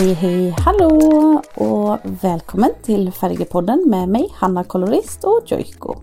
Hej 0.00 0.12
hej 0.12 0.54
hallå 0.58 1.42
och 1.54 1.98
välkommen 2.22 2.70
till 2.82 3.12
Färgepodden 3.12 3.84
med 3.86 4.08
mig 4.08 4.28
Hanna 4.34 4.64
Kolorist 4.64 5.24
och 5.24 5.42
Joiko. 5.46 5.94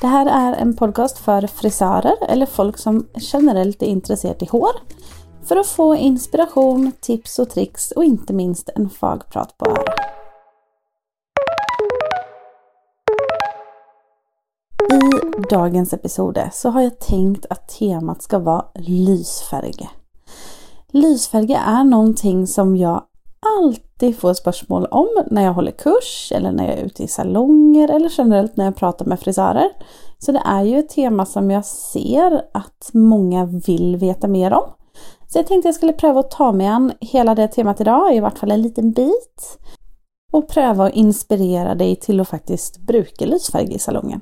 Det 0.00 0.06
här 0.06 0.26
är 0.26 0.56
en 0.56 0.76
podcast 0.76 1.18
för 1.18 1.46
frisörer 1.46 2.14
eller 2.28 2.46
folk 2.46 2.78
som 2.78 3.06
generellt 3.16 3.82
är 3.82 3.86
intresserade 3.86 4.44
i 4.44 4.48
hår 4.48 4.70
för 5.42 5.56
att 5.56 5.66
få 5.66 5.96
inspiration, 5.96 6.92
tips 7.00 7.38
och 7.38 7.50
tricks 7.50 7.90
och 7.90 8.04
inte 8.04 8.32
minst 8.32 8.68
en 8.74 8.90
fagprat 8.90 9.58
på 9.58 9.70
öra. 9.70 9.94
I 14.92 15.42
dagens 15.50 15.92
episode 15.92 16.50
så 16.52 16.70
har 16.70 16.80
jag 16.80 16.98
tänkt 16.98 17.46
att 17.50 17.68
temat 17.68 18.22
ska 18.22 18.38
vara 18.38 18.64
lysfärger. 18.74 19.88
Lysfärger 20.92 21.58
är 21.66 21.84
någonting 21.84 22.46
som 22.46 22.76
jag 22.76 23.02
alltid 23.58 24.18
får 24.18 24.34
spörsmål 24.34 24.86
om 24.86 25.08
när 25.30 25.44
jag 25.44 25.52
håller 25.52 25.70
kurs 25.70 26.32
eller 26.34 26.52
när 26.52 26.64
jag 26.68 26.78
är 26.78 26.84
ute 26.84 27.02
i 27.02 27.08
salonger 27.08 27.90
eller 27.90 28.12
generellt 28.18 28.56
när 28.56 28.64
jag 28.64 28.76
pratar 28.76 29.06
med 29.06 29.20
frisörer. 29.20 29.68
Så 30.18 30.32
det 30.32 30.42
är 30.44 30.62
ju 30.62 30.78
ett 30.78 30.88
tema 30.88 31.26
som 31.26 31.50
jag 31.50 31.64
ser 31.64 32.42
att 32.54 32.90
många 32.92 33.44
vill 33.44 33.96
veta 33.96 34.28
mer 34.28 34.52
om. 34.52 34.70
Så 35.28 35.38
jag 35.38 35.46
tänkte 35.46 35.68
jag 35.68 35.74
skulle 35.74 35.92
pröva 35.92 36.20
att 36.20 36.30
ta 36.30 36.52
mig 36.52 36.66
an 36.66 36.92
hela 37.00 37.34
det 37.34 37.48
temat 37.48 37.80
idag, 37.80 38.16
i 38.16 38.20
vart 38.20 38.38
fall 38.38 38.50
en 38.50 38.62
liten 38.62 38.92
bit. 38.92 39.58
Och 40.32 40.48
pröva 40.48 40.86
att 40.86 40.94
inspirera 40.94 41.74
dig 41.74 41.96
till 41.96 42.20
att 42.20 42.28
faktiskt 42.28 42.78
bruka 42.78 43.26
lysfärg 43.26 43.74
i 43.74 43.78
salongen. 43.78 44.20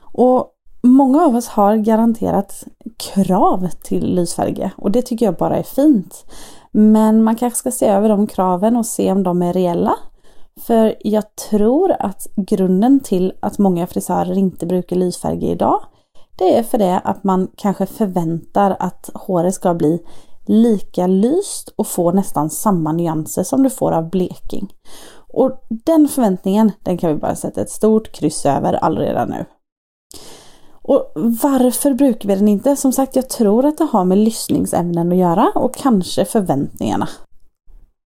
Och 0.00 0.51
Många 0.82 1.24
av 1.24 1.36
oss 1.36 1.48
har 1.48 1.76
garanterat 1.76 2.64
krav 2.96 3.68
till 3.82 4.14
lysfärger 4.14 4.70
och 4.76 4.90
det 4.90 5.02
tycker 5.02 5.26
jag 5.26 5.36
bara 5.36 5.56
är 5.56 5.62
fint. 5.62 6.24
Men 6.70 7.22
man 7.22 7.36
kanske 7.36 7.58
ska 7.58 7.70
se 7.70 7.86
över 7.86 8.08
de 8.08 8.26
kraven 8.26 8.76
och 8.76 8.86
se 8.86 9.12
om 9.12 9.22
de 9.22 9.42
är 9.42 9.52
reella. 9.52 9.94
För 10.60 10.94
jag 11.00 11.36
tror 11.36 11.92
att 11.98 12.26
grunden 12.36 13.00
till 13.00 13.32
att 13.40 13.58
många 13.58 13.86
frisörer 13.86 14.38
inte 14.38 14.66
brukar 14.66 14.96
lysfärger 14.96 15.52
idag 15.52 15.80
det 16.42 16.58
är 16.58 16.62
för 16.62 16.78
det 16.78 17.00
att 17.04 17.24
man 17.24 17.48
kanske 17.56 17.86
förväntar 17.86 18.76
att 18.78 19.10
håret 19.14 19.54
ska 19.54 19.74
bli 19.74 20.02
lika 20.46 21.06
lyst 21.06 21.68
och 21.76 21.86
få 21.86 22.12
nästan 22.12 22.50
samma 22.50 22.92
nyanser 22.92 23.42
som 23.42 23.62
du 23.62 23.70
får 23.70 23.92
av 23.92 24.10
bleking. 24.10 24.74
Och 25.28 25.66
den 25.68 26.08
förväntningen, 26.08 26.72
den 26.82 26.98
kan 26.98 27.10
vi 27.10 27.16
bara 27.16 27.34
sätta 27.34 27.60
ett 27.60 27.70
stort 27.70 28.12
kryss 28.12 28.46
över 28.46 28.72
allredan 28.72 29.28
nu. 29.28 29.44
Och 30.82 31.12
varför 31.14 31.94
brukar 31.94 32.28
vi 32.28 32.34
den 32.34 32.48
inte? 32.48 32.76
Som 32.76 32.92
sagt, 32.92 33.16
jag 33.16 33.28
tror 33.28 33.66
att 33.66 33.78
det 33.78 33.84
har 33.84 34.04
med 34.04 34.18
lyssningsämnen 34.18 35.12
att 35.12 35.18
göra 35.18 35.52
och 35.54 35.74
kanske 35.74 36.24
förväntningarna. 36.24 37.08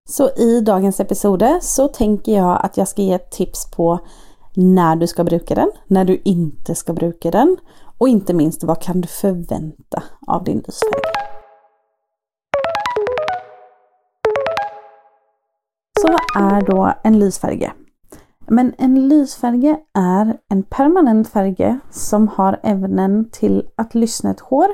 Så 0.09 0.29
i 0.29 0.61
dagens 0.61 0.99
episode 0.99 1.59
så 1.61 1.87
tänker 1.87 2.31
jag 2.31 2.59
att 2.65 2.77
jag 2.77 2.87
ska 2.87 3.01
ge 3.01 3.17
tips 3.17 3.71
på 3.71 3.99
när 4.55 4.95
du 4.95 5.07
ska 5.07 5.23
bruka 5.23 5.55
den, 5.55 5.71
när 5.87 6.05
du 6.05 6.21
inte 6.25 6.75
ska 6.75 6.93
bruka 6.93 7.31
den 7.31 7.57
och 7.97 8.09
inte 8.09 8.33
minst 8.33 8.63
vad 8.63 8.81
kan 8.81 9.01
du 9.01 9.07
förvänta 9.07 10.03
av 10.27 10.43
din 10.43 10.57
lysfärg. 10.57 11.01
Så 16.01 16.07
vad 16.07 16.53
är 16.53 16.61
då 16.61 16.93
en 17.03 17.19
lysfärge? 17.19 17.73
Men 18.47 18.73
en 18.77 19.07
lysfärge 19.07 19.77
är 19.93 20.37
en 20.49 20.63
permanent 20.63 21.27
färge 21.27 21.79
som 21.89 22.27
har 22.27 22.59
ämnen 22.63 23.29
till 23.31 23.67
att 23.75 23.95
lyssna 23.95 24.31
ett 24.31 24.39
hår 24.39 24.67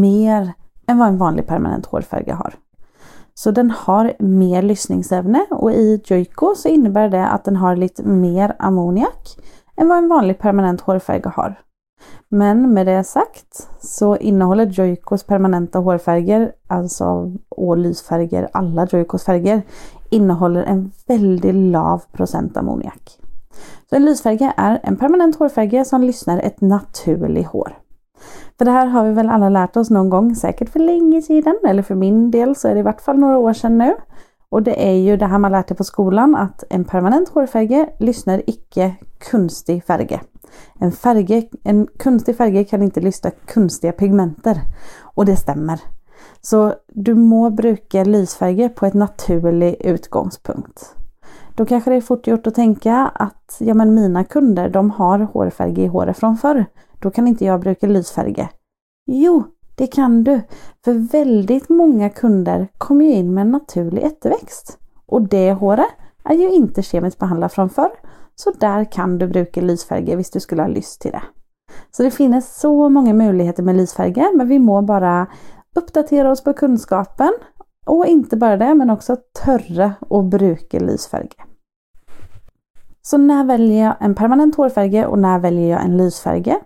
mer 0.00 0.52
än 0.86 0.98
vad 0.98 1.08
en 1.08 1.18
vanlig 1.18 1.46
permanent 1.46 1.86
hårfärg 1.86 2.30
har. 2.30 2.54
Så 3.34 3.50
den 3.50 3.70
har 3.70 4.12
mer 4.18 4.62
lyssningsämne 4.62 5.46
och 5.50 5.72
i 5.72 6.02
Joico 6.04 6.54
så 6.56 6.68
innebär 6.68 7.08
det 7.08 7.26
att 7.26 7.44
den 7.44 7.56
har 7.56 7.76
lite 7.76 8.02
mer 8.02 8.56
ammoniak 8.58 9.38
än 9.76 9.88
vad 9.88 9.98
en 9.98 10.08
vanlig 10.08 10.38
permanent 10.38 10.80
hårfärg 10.80 11.22
har. 11.24 11.64
Men 12.28 12.74
med 12.74 12.86
det 12.86 13.04
sagt 13.04 13.68
så 13.80 14.16
innehåller 14.16 14.66
Joicos 14.66 15.24
permanenta 15.24 15.78
hårfärger, 15.78 16.52
alltså 16.66 17.32
och 17.48 17.78
lysfärger, 17.78 18.48
alla 18.52 18.86
Joicos 18.86 19.24
färger, 19.24 19.62
innehåller 20.14 20.62
en 20.62 20.90
väldigt 21.06 21.54
lav 21.54 22.02
procent 22.12 22.56
ammoniak. 22.56 23.18
Så 23.90 23.96
en 23.96 24.04
lysfärge 24.04 24.52
är 24.56 24.80
en 24.82 24.96
permanent 24.96 25.36
hårfärge 25.36 25.84
som 25.84 26.02
lyssnar 26.02 26.38
ett 26.38 26.60
naturligt 26.60 27.46
hår. 27.46 27.78
För 28.58 28.64
det 28.64 28.70
här 28.70 28.86
har 28.86 29.04
vi 29.04 29.12
väl 29.12 29.28
alla 29.28 29.48
lärt 29.48 29.76
oss 29.76 29.90
någon 29.90 30.10
gång, 30.10 30.36
säkert 30.36 30.68
för 30.68 30.80
länge 30.80 31.22
sedan, 31.22 31.58
eller 31.68 31.82
för 31.82 31.94
min 31.94 32.30
del 32.30 32.56
så 32.56 32.68
är 32.68 32.74
det 32.74 32.80
i 32.80 32.82
vart 32.82 33.00
fall 33.00 33.18
några 33.18 33.38
år 33.38 33.52
sedan 33.52 33.78
nu. 33.78 33.94
Och 34.48 34.62
det 34.62 34.88
är 34.88 34.94
ju 34.94 35.16
det 35.16 35.26
här 35.26 35.38
man 35.38 35.52
lärt 35.52 35.68
sig 35.68 35.76
på 35.76 35.84
skolan 35.84 36.34
att 36.34 36.64
en 36.70 36.84
permanent 36.84 37.28
hårfärge 37.28 37.88
lyssnar 37.98 38.42
icke 38.46 38.94
kunstig 39.18 39.84
färge. 39.84 40.20
En, 40.80 40.92
färge, 40.92 41.48
en 41.64 41.86
kunstig 41.86 42.36
färge 42.36 42.64
kan 42.64 42.82
inte 42.82 43.00
lyssna 43.00 43.30
konstiga 43.54 43.92
pigmenter. 43.92 44.60
Och 45.00 45.26
det 45.26 45.36
stämmer. 45.36 45.80
Så 46.46 46.74
du 46.88 47.14
må 47.14 47.50
bruka 47.50 48.04
lysfärger 48.04 48.68
på 48.68 48.86
ett 48.86 48.94
naturlig 48.94 49.76
utgångspunkt. 49.80 50.94
Då 51.56 51.66
kanske 51.66 51.90
det 51.90 51.96
är 51.96 52.00
fort 52.00 52.26
gjort 52.26 52.46
att 52.46 52.54
tänka 52.54 52.96
att 53.14 53.56
ja 53.60 53.74
men 53.74 53.94
mina 53.94 54.24
kunder 54.24 54.68
de 54.68 54.90
har 54.90 55.18
hårfärg 55.18 55.80
i 55.80 55.86
håret 55.86 56.18
från 56.18 56.36
förr. 56.36 56.64
Då 57.00 57.10
kan 57.10 57.28
inte 57.28 57.44
jag 57.44 57.60
bruka 57.60 57.86
lysfärger. 57.86 58.48
Jo, 59.06 59.42
det 59.76 59.86
kan 59.86 60.24
du. 60.24 60.40
För 60.84 61.12
väldigt 61.12 61.68
många 61.68 62.10
kunder 62.10 62.68
kommer 62.78 63.04
ju 63.04 63.12
in 63.12 63.34
med 63.34 63.42
en 63.42 63.50
naturlig 63.50 64.02
ätterväxt. 64.02 64.78
Och 65.06 65.22
det 65.22 65.52
håret 65.52 65.86
är 66.24 66.34
ju 66.34 66.50
inte 66.50 66.82
kemiskt 66.82 67.18
behandlat 67.18 67.52
från 67.52 67.70
förr. 67.70 67.90
Så 68.34 68.50
där 68.50 68.84
kan 68.84 69.18
du 69.18 69.28
bruka 69.28 69.60
lysfärger 69.60 70.16
om 70.16 70.22
du 70.32 70.40
skulle 70.40 70.62
ha 70.62 70.68
lust 70.68 71.00
till 71.00 71.10
det. 71.10 71.22
Så 71.90 72.02
det 72.02 72.10
finns 72.10 72.60
så 72.60 72.88
många 72.88 73.14
möjligheter 73.14 73.62
med 73.62 73.76
lysfärger 73.76 74.36
men 74.36 74.48
vi 74.48 74.58
må 74.58 74.82
bara 74.82 75.26
uppdatera 75.74 76.30
oss 76.30 76.44
på 76.44 76.52
kunskapen 76.52 77.32
och 77.86 78.06
inte 78.06 78.36
bara 78.36 78.56
det 78.56 78.74
men 78.74 78.90
också 78.90 79.16
törra 79.44 79.94
och 80.00 80.24
bruka 80.24 80.78
lysfärger. 80.78 81.44
Så 83.02 83.18
när 83.18 83.44
väljer 83.44 83.84
jag 83.84 83.94
en 84.00 84.14
permanent 84.14 84.56
hårfärge 84.56 85.06
och 85.06 85.18
när 85.18 85.38
väljer 85.38 85.70
jag 85.70 85.84
en 85.84 85.96
lysfärge? 85.96 86.60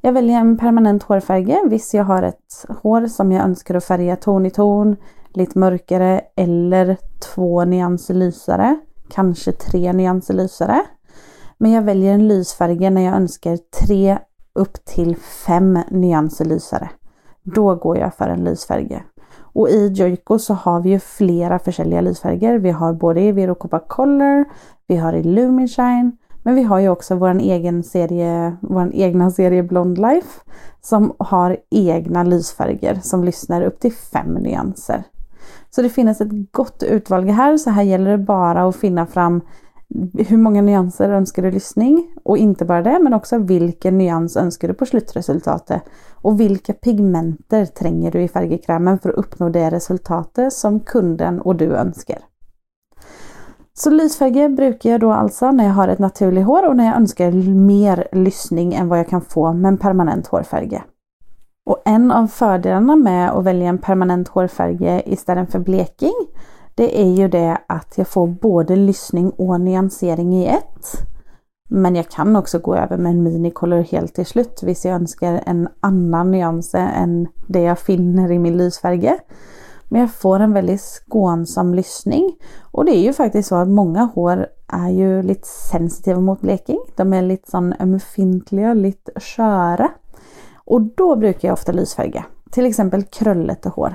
Jag 0.00 0.12
väljer 0.12 0.40
en 0.40 0.58
permanent 0.58 1.02
hårfärge 1.02 1.62
visst 1.66 1.94
jag 1.94 2.04
har 2.04 2.22
ett 2.22 2.66
hår 2.82 3.06
som 3.06 3.32
jag 3.32 3.44
önskar 3.44 3.74
att 3.74 3.84
färga 3.84 4.16
ton 4.16 4.46
i 4.46 4.50
ton, 4.50 4.96
lite 5.34 5.58
mörkare 5.58 6.20
eller 6.36 6.96
två 7.34 7.64
nyanser 7.64 8.14
lysare, 8.14 8.80
kanske 9.10 9.52
tre 9.52 9.92
nyanser 9.92 10.34
lysare. 10.34 10.80
Men 11.58 11.70
jag 11.70 11.82
väljer 11.82 12.14
en 12.14 12.28
lysfärg 12.28 12.90
när 12.90 13.02
jag 13.02 13.14
önskar 13.14 13.58
tre 13.86 14.18
upp 14.54 14.84
till 14.84 15.16
fem 15.16 15.78
nyanser 15.90 16.44
lysare. 16.44 16.90
Då 17.42 17.74
går 17.74 17.98
jag 17.98 18.14
för 18.14 18.28
en 18.28 18.44
lysfärge. 18.44 19.02
Och 19.54 19.68
i 19.68 19.88
Joico 19.88 20.38
så 20.38 20.54
har 20.54 20.80
vi 20.80 20.90
ju 20.90 20.98
flera 20.98 21.58
försäljliga 21.58 22.00
lysfärger. 22.00 22.58
Vi 22.58 22.70
har 22.70 22.92
både 22.92 23.20
i 23.20 23.32
Vero 23.32 23.54
Copa 23.54 23.78
Color, 23.78 24.44
vi 24.86 24.96
har 24.96 25.12
i 25.12 25.22
Lumishine, 25.22 26.12
men 26.42 26.54
vi 26.54 26.62
har 26.62 26.78
ju 26.78 26.88
också 26.88 27.14
vår 27.14 27.38
egen 27.38 27.82
serie, 27.82 28.56
vår 28.60 28.90
egna 28.94 29.30
serie 29.30 29.62
Blond 29.62 29.98
Life 29.98 30.40
som 30.80 31.12
har 31.18 31.56
egna 31.70 32.22
lysfärger 32.22 33.00
som 33.02 33.24
lyssnar 33.24 33.62
upp 33.62 33.80
till 33.80 33.92
fem 33.92 34.34
nyanser. 34.34 35.02
Så 35.70 35.82
det 35.82 35.88
finns 35.88 36.20
ett 36.20 36.52
gott 36.52 36.82
utvalg 36.82 37.30
här, 37.30 37.56
så 37.56 37.70
här 37.70 37.82
gäller 37.82 38.10
det 38.10 38.18
bara 38.18 38.68
att 38.68 38.76
finna 38.76 39.06
fram 39.06 39.40
hur 40.14 40.36
många 40.36 40.62
nyanser 40.62 41.10
önskar 41.10 41.42
du 41.42 41.50
lyssning? 41.50 42.14
Och 42.24 42.38
inte 42.38 42.64
bara 42.64 42.82
det, 42.82 42.98
men 43.02 43.14
också 43.14 43.38
vilken 43.38 43.98
nyans 43.98 44.36
önskar 44.36 44.68
du 44.68 44.74
på 44.74 44.86
slutresultatet? 44.86 45.82
Och 46.22 46.40
vilka 46.40 46.72
pigmenter 46.72 47.66
tränger 47.66 48.10
du 48.10 48.22
i 48.22 48.28
färgkrämen 48.28 48.98
för 48.98 49.08
att 49.08 49.14
uppnå 49.14 49.48
det 49.48 49.70
resultatet 49.70 50.52
som 50.52 50.80
kunden 50.80 51.40
och 51.40 51.56
du 51.56 51.74
önskar? 51.76 52.18
Så 53.74 53.90
lysfärger 53.90 54.48
brukar 54.48 54.90
jag 54.90 55.00
då 55.00 55.12
alltså 55.12 55.50
när 55.50 55.64
jag 55.64 55.72
har 55.72 55.88
ett 55.88 55.98
naturligt 55.98 56.46
hår 56.46 56.68
och 56.68 56.76
när 56.76 56.86
jag 56.86 56.96
önskar 56.96 57.32
mer 57.54 58.08
lyssning 58.12 58.74
än 58.74 58.88
vad 58.88 58.98
jag 58.98 59.08
kan 59.08 59.20
få 59.20 59.52
med 59.52 59.68
en 59.68 59.78
permanent 59.78 60.26
hårfärg. 60.26 60.82
Och 61.66 61.82
en 61.84 62.10
av 62.10 62.26
fördelarna 62.26 62.96
med 62.96 63.30
att 63.30 63.44
välja 63.44 63.68
en 63.68 63.78
permanent 63.78 64.28
hårfärg 64.28 65.02
istället 65.06 65.52
för 65.52 65.58
bleking 65.58 66.26
det 66.74 67.00
är 67.02 67.10
ju 67.10 67.28
det 67.28 67.58
att 67.66 67.98
jag 67.98 68.08
får 68.08 68.26
både 68.26 68.76
lyssning 68.76 69.30
och 69.30 69.60
nyansering 69.60 70.34
i 70.34 70.46
ett. 70.46 71.11
Men 71.74 71.96
jag 71.96 72.08
kan 72.08 72.36
också 72.36 72.58
gå 72.58 72.76
över 72.76 72.96
med 72.96 73.12
en 73.12 73.22
minicolor 73.22 73.82
helt 73.82 74.14
till 74.14 74.26
slut 74.26 74.62
visst 74.62 74.84
jag 74.84 74.94
önskar 74.94 75.42
en 75.46 75.68
annan 75.80 76.30
nyans 76.30 76.74
än 76.74 77.28
det 77.46 77.60
jag 77.60 77.78
finner 77.78 78.32
i 78.32 78.38
min 78.38 78.56
lysfärge. 78.56 79.18
Men 79.88 80.00
jag 80.00 80.14
får 80.14 80.40
en 80.40 80.52
väldigt 80.52 80.80
skånsam 80.80 81.74
lyssning. 81.74 82.32
Och 82.60 82.84
det 82.84 82.96
är 82.96 83.02
ju 83.02 83.12
faktiskt 83.12 83.48
så 83.48 83.56
att 83.56 83.68
många 83.68 84.02
hår 84.14 84.46
är 84.68 84.90
ju 84.90 85.22
lite 85.22 85.46
sensitiva 85.46 86.20
mot 86.20 86.40
bleking. 86.40 86.78
De 86.96 87.12
är 87.12 87.22
lite 87.22 87.50
sån 87.50 87.74
ömfintliga, 87.80 88.74
lite 88.74 89.20
sköra. 89.20 89.90
Och 90.54 90.82
då 90.82 91.16
brukar 91.16 91.48
jag 91.48 91.52
ofta 91.52 91.72
lysfärga. 91.72 92.24
Till 92.50 92.66
exempel 92.66 93.02
kröllete 93.02 93.68
hår. 93.68 93.94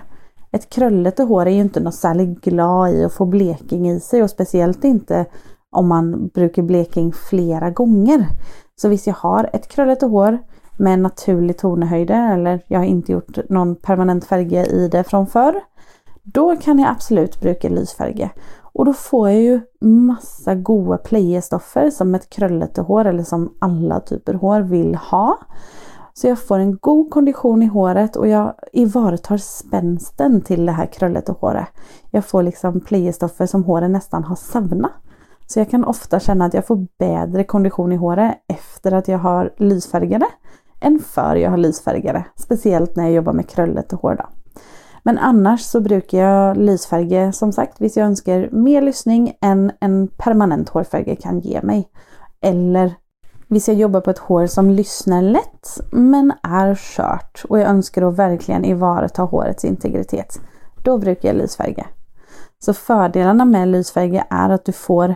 ett 0.51 0.69
krulligt 0.69 1.17
hår 1.19 1.45
är 1.45 1.51
ju 1.51 1.61
inte 1.61 1.79
något 1.79 1.95
särskilt 1.95 2.41
glad 2.41 2.93
i 2.93 3.03
att 3.03 3.13
få 3.13 3.25
bleking 3.25 3.89
i 3.89 3.99
sig 3.99 4.23
och 4.23 4.29
speciellt 4.29 4.83
inte 4.83 5.25
om 5.71 5.87
man 5.87 6.27
brukar 6.27 6.61
bleking 6.61 7.13
flera 7.13 7.69
gånger. 7.69 8.27
Så 8.75 8.89
visst 8.89 9.07
jag 9.07 9.13
har 9.13 9.49
ett 9.53 9.67
krulligt 9.67 10.01
hår 10.01 10.39
med 10.77 10.93
en 10.93 11.03
naturlig 11.03 11.57
tonhöjd 11.57 12.11
eller 12.11 12.63
jag 12.67 12.79
har 12.79 12.85
inte 12.85 13.11
gjort 13.11 13.49
någon 13.49 13.75
permanent 13.75 14.25
färg 14.25 14.55
i 14.55 14.87
det 14.87 15.03
från 15.03 15.27
förr. 15.27 15.61
Då 16.23 16.55
kan 16.55 16.79
jag 16.79 16.89
absolut 16.89 17.41
bruka 17.41 17.69
lysfärg. 17.69 18.29
Och 18.61 18.85
då 18.85 18.93
får 18.93 19.29
jag 19.29 19.41
ju 19.41 19.61
massa 19.81 20.55
goda 20.55 20.97
playerstoffer 20.97 21.89
som 21.89 22.15
ett 22.15 22.29
krulligt 22.29 22.77
hår 22.77 23.05
eller 23.05 23.23
som 23.23 23.53
alla 23.59 23.99
typer 23.99 24.33
hår 24.33 24.61
vill 24.61 24.95
ha. 24.95 25.37
Så 26.13 26.27
jag 26.27 26.39
får 26.39 26.59
en 26.59 26.77
god 26.77 27.09
kondition 27.09 27.63
i 27.63 27.65
håret 27.65 28.15
och 28.15 28.27
jag 28.27 28.53
ivaretar 28.73 29.37
spänsten 29.37 30.41
till 30.41 30.65
det 30.65 30.71
här 30.71 30.85
krullet 30.85 31.29
och 31.29 31.39
håret. 31.39 31.67
Jag 32.11 32.25
får 32.25 32.43
liksom 32.43 32.79
playerstoffer 32.79 33.45
som 33.45 33.63
håret 33.63 33.91
nästan 33.91 34.23
har 34.23 34.35
savnat. 34.35 34.91
Så 35.47 35.59
jag 35.59 35.69
kan 35.69 35.83
ofta 35.83 36.19
känna 36.19 36.45
att 36.45 36.53
jag 36.53 36.67
får 36.67 36.87
bättre 36.99 37.43
kondition 37.43 37.91
i 37.91 37.95
håret 37.95 38.35
efter 38.47 38.91
att 38.91 39.07
jag 39.07 39.17
har 39.17 39.53
lysfärgade 39.57 40.25
än 40.81 40.99
för 40.99 41.35
jag 41.35 41.49
har 41.49 41.57
lysfärgade. 41.57 42.25
Speciellt 42.35 42.95
när 42.95 43.03
jag 43.03 43.13
jobbar 43.13 43.33
med 43.33 43.49
krullet 43.49 43.93
och 43.93 44.01
hår. 44.01 44.15
Då. 44.15 44.25
Men 45.03 45.17
annars 45.17 45.61
så 45.61 45.81
brukar 45.81 46.17
jag 46.17 46.57
lysfärga, 46.57 47.31
som 47.31 47.51
sagt, 47.51 47.81
visst 47.81 47.97
jag 47.97 48.05
önskar 48.05 48.49
mer 48.51 48.81
lyssning 48.81 49.33
än 49.41 49.71
en 49.79 50.07
permanent 50.07 50.69
hårfärg 50.69 51.15
kan 51.15 51.39
ge 51.39 51.61
mig. 51.61 51.89
Eller 52.41 52.95
visst 53.47 53.67
jag 53.67 53.77
jobbar 53.77 54.01
på 54.01 54.09
ett 54.09 54.17
hår 54.17 54.47
som 54.47 54.69
lyssnar 54.69 55.21
lätt 55.21 55.79
men 55.91 56.33
är 56.43 56.75
skört 56.75 57.45
och 57.49 57.59
jag 57.59 57.67
önskar 57.67 58.01
att 58.01 58.15
verkligen 58.15 58.65
ivarata 58.65 59.21
hårets 59.21 59.65
integritet. 59.65 60.39
Då 60.83 60.97
brukar 60.97 61.29
jag 61.29 61.37
lysfärga. 61.37 61.85
Så 62.59 62.73
fördelarna 62.73 63.45
med 63.45 63.67
lysfärger 63.67 64.23
är 64.29 64.49
att 64.49 64.65
du 64.65 64.71
får 64.71 65.15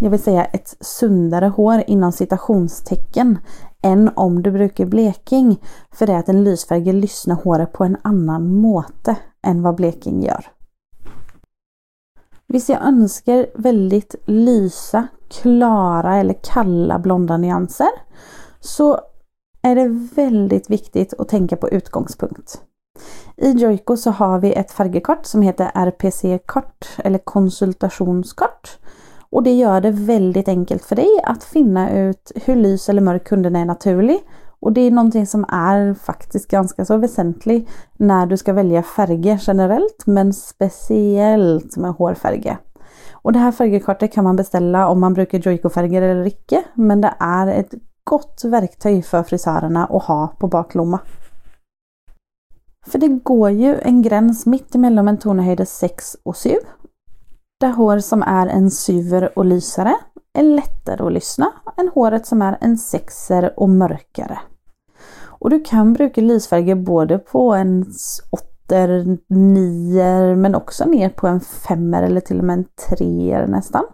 jag 0.00 0.10
vill 0.10 0.22
säga 0.22 0.44
ett 0.44 0.76
sundare 0.80 1.46
hår 1.46 1.82
inom 1.86 2.12
citationstecken 2.12 3.38
än 3.82 4.10
om 4.14 4.42
du 4.42 4.50
brukar 4.50 4.86
bleking. 4.86 5.62
För 5.92 6.06
det 6.06 6.12
är 6.12 6.18
att 6.18 6.28
en 6.28 6.44
lysfärg 6.44 6.92
lyssnar 6.92 7.34
håret 7.34 7.72
på 7.72 7.84
en 7.84 7.96
annan 8.02 8.54
måte 8.54 9.16
än 9.42 9.62
vad 9.62 9.74
bleking 9.74 10.22
gör. 10.22 10.46
Visst 12.46 12.68
jag 12.68 12.82
önskar 12.82 13.46
väldigt 13.54 14.14
lysa, 14.26 15.08
klara 15.28 16.16
eller 16.16 16.34
kalla 16.42 16.98
blonda 16.98 17.36
nyanser 17.36 17.90
så 18.60 19.00
är 19.62 19.74
det 19.74 19.88
väldigt 20.14 20.70
viktigt 20.70 21.14
att 21.18 21.28
tänka 21.28 21.56
på 21.56 21.68
utgångspunkt. 21.68 22.62
I 23.36 23.52
Joico 23.52 23.96
så 23.96 24.10
har 24.10 24.38
vi 24.38 24.52
ett 24.52 24.70
färgkort 24.70 25.26
som 25.26 25.42
heter 25.42 25.70
RPC-kort 25.74 26.88
eller 26.98 27.18
konsultationskort. 27.18 28.78
Och 29.32 29.42
det 29.42 29.52
gör 29.52 29.80
det 29.80 29.90
väldigt 29.90 30.48
enkelt 30.48 30.84
för 30.84 30.96
dig 30.96 31.20
att 31.24 31.44
finna 31.44 31.90
ut 31.90 32.32
hur 32.34 32.56
lys 32.56 32.88
eller 32.88 33.02
mörk 33.02 33.24
kunden 33.24 33.56
är 33.56 33.64
naturlig. 33.64 34.18
Och 34.60 34.72
det 34.72 34.80
är 34.80 34.90
någonting 34.90 35.26
som 35.26 35.44
är 35.48 35.94
faktiskt 35.94 36.50
ganska 36.50 36.84
så 36.84 36.96
väsentligt 36.96 37.70
när 37.98 38.26
du 38.26 38.36
ska 38.36 38.52
välja 38.52 38.82
färger 38.82 39.42
generellt 39.46 40.06
men 40.06 40.32
speciellt 40.32 41.76
med 41.76 41.90
hårfärger. 41.90 42.58
Och 43.12 43.32
det 43.32 43.38
här 43.38 43.52
färgkartet 43.52 44.12
kan 44.12 44.24
man 44.24 44.36
beställa 44.36 44.88
om 44.88 45.00
man 45.00 45.14
brukar 45.14 45.38
Joico-färger 45.38 46.02
eller 46.02 46.26
icke 46.26 46.62
men 46.74 47.00
det 47.00 47.14
är 47.18 47.46
ett 47.46 47.74
gott 48.04 48.44
verktyg 48.44 49.06
för 49.06 49.22
frisörerna 49.22 49.86
att 49.86 50.02
ha 50.02 50.34
på 50.38 50.46
baklomma. 50.46 51.00
För 52.86 52.98
det 52.98 53.08
går 53.08 53.50
ju 53.50 53.78
en 53.80 54.02
gräns 54.02 54.46
mitt 54.46 54.74
emellan 54.74 55.08
en 55.08 55.18
tonhöjd 55.18 55.68
6 55.68 56.16
och 56.22 56.36
7 56.36 56.50
det 57.60 57.66
hår 57.66 57.98
som 57.98 58.22
är 58.22 58.46
en 58.46 58.70
syver 58.70 59.38
och 59.38 59.44
lysare 59.44 59.96
är 60.32 60.42
lättare 60.42 61.06
att 61.06 61.12
lyssna 61.12 61.52
än 61.76 61.90
håret 61.94 62.26
som 62.26 62.42
är 62.42 62.58
en 62.60 62.78
sexer 62.78 63.54
och 63.56 63.68
mörkare. 63.68 64.38
Och 65.22 65.50
du 65.50 65.60
kan 65.60 65.92
bruka 65.92 66.20
lysfärger 66.20 66.74
både 66.74 67.18
på 67.18 67.54
en 67.54 67.86
åtter, 68.30 69.18
nior 69.28 70.34
men 70.34 70.54
också 70.54 70.84
ner 70.84 71.08
på 71.08 71.26
en 71.26 71.40
femmer 71.40 72.02
eller 72.02 72.20
till 72.20 72.38
och 72.38 72.44
med 72.44 72.58
en 72.58 72.64
treer 72.88 73.46
nästan. 73.46 73.84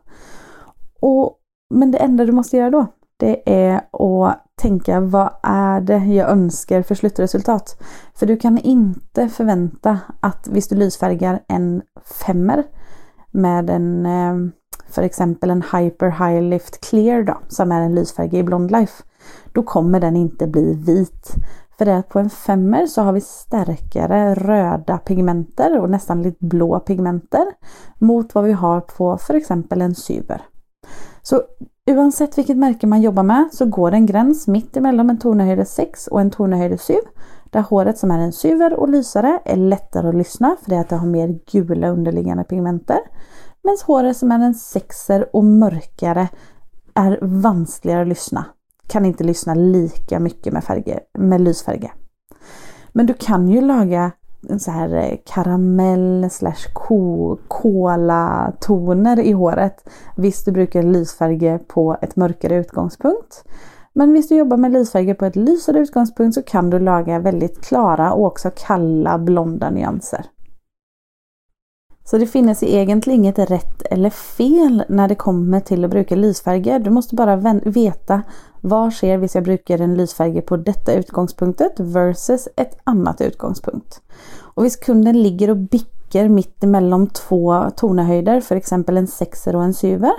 Och, 1.00 1.38
men 1.74 1.90
det 1.90 1.98
enda 1.98 2.24
du 2.24 2.32
måste 2.32 2.56
göra 2.56 2.70
då 2.70 2.86
det 3.16 3.42
är 3.46 3.74
att 3.76 4.42
tänka 4.62 5.00
vad 5.00 5.30
är 5.42 5.80
det 5.80 5.98
jag 5.98 6.30
önskar 6.30 6.82
för 6.82 6.94
slutresultat? 6.94 7.82
För 8.14 8.26
du 8.26 8.36
kan 8.36 8.58
inte 8.58 9.28
förvänta 9.28 9.98
att 10.20 10.48
visst 10.48 10.70
du 10.70 10.76
lysfärgar 10.76 11.40
en 11.48 11.82
femmer 12.26 12.64
med 13.36 13.70
en 13.70 14.06
eh, 14.06 14.52
för 14.88 15.02
exempel 15.02 15.50
en 15.50 15.62
Hyper 15.62 16.10
High 16.10 16.42
Lift 16.42 16.80
Clear 16.80 17.22
då, 17.22 17.38
som 17.48 17.72
är 17.72 17.80
en 17.80 17.94
lysfärg 17.94 18.36
i 18.36 18.42
Blond 18.42 18.70
Life. 18.70 19.02
Då 19.52 19.62
kommer 19.62 20.00
den 20.00 20.16
inte 20.16 20.46
bli 20.46 20.74
vit. 20.74 21.34
För 21.78 21.84
det 21.84 21.96
att 21.96 22.08
på 22.08 22.18
en 22.18 22.30
femmer 22.30 22.86
så 22.86 23.02
har 23.02 23.12
vi 23.12 23.20
starkare 23.20 24.34
röda 24.34 24.98
pigmenter 24.98 25.80
och 25.80 25.90
nästan 25.90 26.22
lite 26.22 26.44
blå 26.44 26.80
pigmenter 26.80 27.46
mot 27.98 28.34
vad 28.34 28.44
vi 28.44 28.52
har 28.52 28.80
på 28.80 29.18
för 29.18 29.34
exempel 29.34 29.82
en 29.82 29.94
syver. 29.94 30.42
Så 31.22 31.42
oavsett 31.90 32.38
vilket 32.38 32.56
märke 32.56 32.86
man 32.86 33.02
jobbar 33.02 33.22
med 33.22 33.48
så 33.52 33.66
går 33.66 33.90
det 33.90 33.96
en 33.96 34.06
gräns 34.06 34.46
mitt 34.46 34.76
emellan 34.76 35.10
en 35.10 35.18
tonhöjd 35.18 35.68
6 35.68 36.06
och 36.06 36.20
en 36.20 36.30
tonhöjd 36.30 36.80
7 36.80 36.94
där 37.50 37.60
håret 37.60 37.98
som 37.98 38.10
är 38.10 38.18
en 38.18 38.32
syver 38.32 38.74
och 38.74 38.88
lysare 38.88 39.40
är 39.44 39.56
lättare 39.56 40.08
att 40.08 40.14
lyssna 40.14 40.56
för 40.62 40.70
det 40.70 40.80
att 40.80 40.88
det 40.88 40.96
har 40.96 41.06
mer 41.06 41.38
gula 41.52 41.88
underliggande 41.88 42.44
pigmenter. 42.44 42.98
Medan 43.62 43.78
håret 43.86 44.16
som 44.16 44.32
är 44.32 44.38
en 44.38 44.54
sexer 44.54 45.36
och 45.36 45.44
mörkare 45.44 46.28
är 46.94 47.18
vanskligare 47.22 48.02
att 48.02 48.08
lyssna. 48.08 48.44
Kan 48.88 49.04
inte 49.04 49.24
lyssna 49.24 49.54
lika 49.54 50.20
mycket 50.20 50.52
med, 50.52 50.64
färger, 50.64 51.00
med 51.18 51.40
lysfärger. 51.40 51.92
Men 52.92 53.06
du 53.06 53.14
kan 53.14 53.48
ju 53.48 53.60
laga 53.60 54.12
en 54.48 54.60
så 54.60 54.70
här 54.70 54.94
eh, 54.94 55.18
karamell 55.26 56.28
slash 56.30 56.72
kola 57.48 58.52
toner 58.60 59.20
i 59.20 59.32
håret. 59.32 59.88
Visst 60.16 60.44
du 60.44 60.52
brukar 60.52 60.82
lysfärger 60.82 61.58
på 61.58 61.96
ett 62.02 62.16
mörkare 62.16 62.56
utgångspunkt. 62.56 63.44
Men 63.98 64.12
visst 64.12 64.28
du 64.28 64.36
jobbar 64.36 64.56
med 64.56 64.72
lysfärger 64.72 65.14
på 65.14 65.24
ett 65.24 65.36
lysare 65.36 65.78
utgångspunkt 65.78 66.34
så 66.34 66.42
kan 66.42 66.70
du 66.70 66.78
laga 66.78 67.18
väldigt 67.18 67.64
klara 67.64 68.12
och 68.12 68.26
också 68.26 68.50
kalla 68.56 69.18
blonda 69.18 69.70
nyanser. 69.70 70.26
Så 72.04 72.18
det 72.18 72.26
finns 72.26 72.62
egentligen 72.62 73.20
inget 73.20 73.38
rätt 73.38 73.82
eller 73.82 74.10
fel 74.10 74.84
när 74.88 75.08
det 75.08 75.14
kommer 75.14 75.60
till 75.60 75.84
att 75.84 75.90
bruka 75.90 76.16
lysfärger. 76.16 76.78
Du 76.78 76.90
måste 76.90 77.14
bara 77.14 77.36
veta 77.64 78.22
vad 78.60 78.92
sker 78.92 79.18
vi 79.18 79.28
jag 79.34 79.44
brukar 79.44 79.80
en 79.80 79.94
lysfärg 79.94 80.42
på 80.42 80.56
detta 80.56 80.92
utgångspunktet 80.94 81.80
versus 81.80 82.48
ett 82.56 82.78
annat 82.84 83.20
utgångspunkt. 83.20 84.00
Och 84.38 84.64
visst 84.64 84.84
kunden 84.84 85.22
ligger 85.22 85.50
och 85.50 85.56
bickar 85.56 86.28
mitt 86.28 86.64
emellan 86.64 87.06
två 87.06 87.70
tonhöjder 87.76 88.40
för 88.40 88.56
exempel 88.56 88.96
en 88.96 89.06
sexer 89.06 89.56
och 89.56 89.64
en 89.64 89.74
syver, 89.74 90.12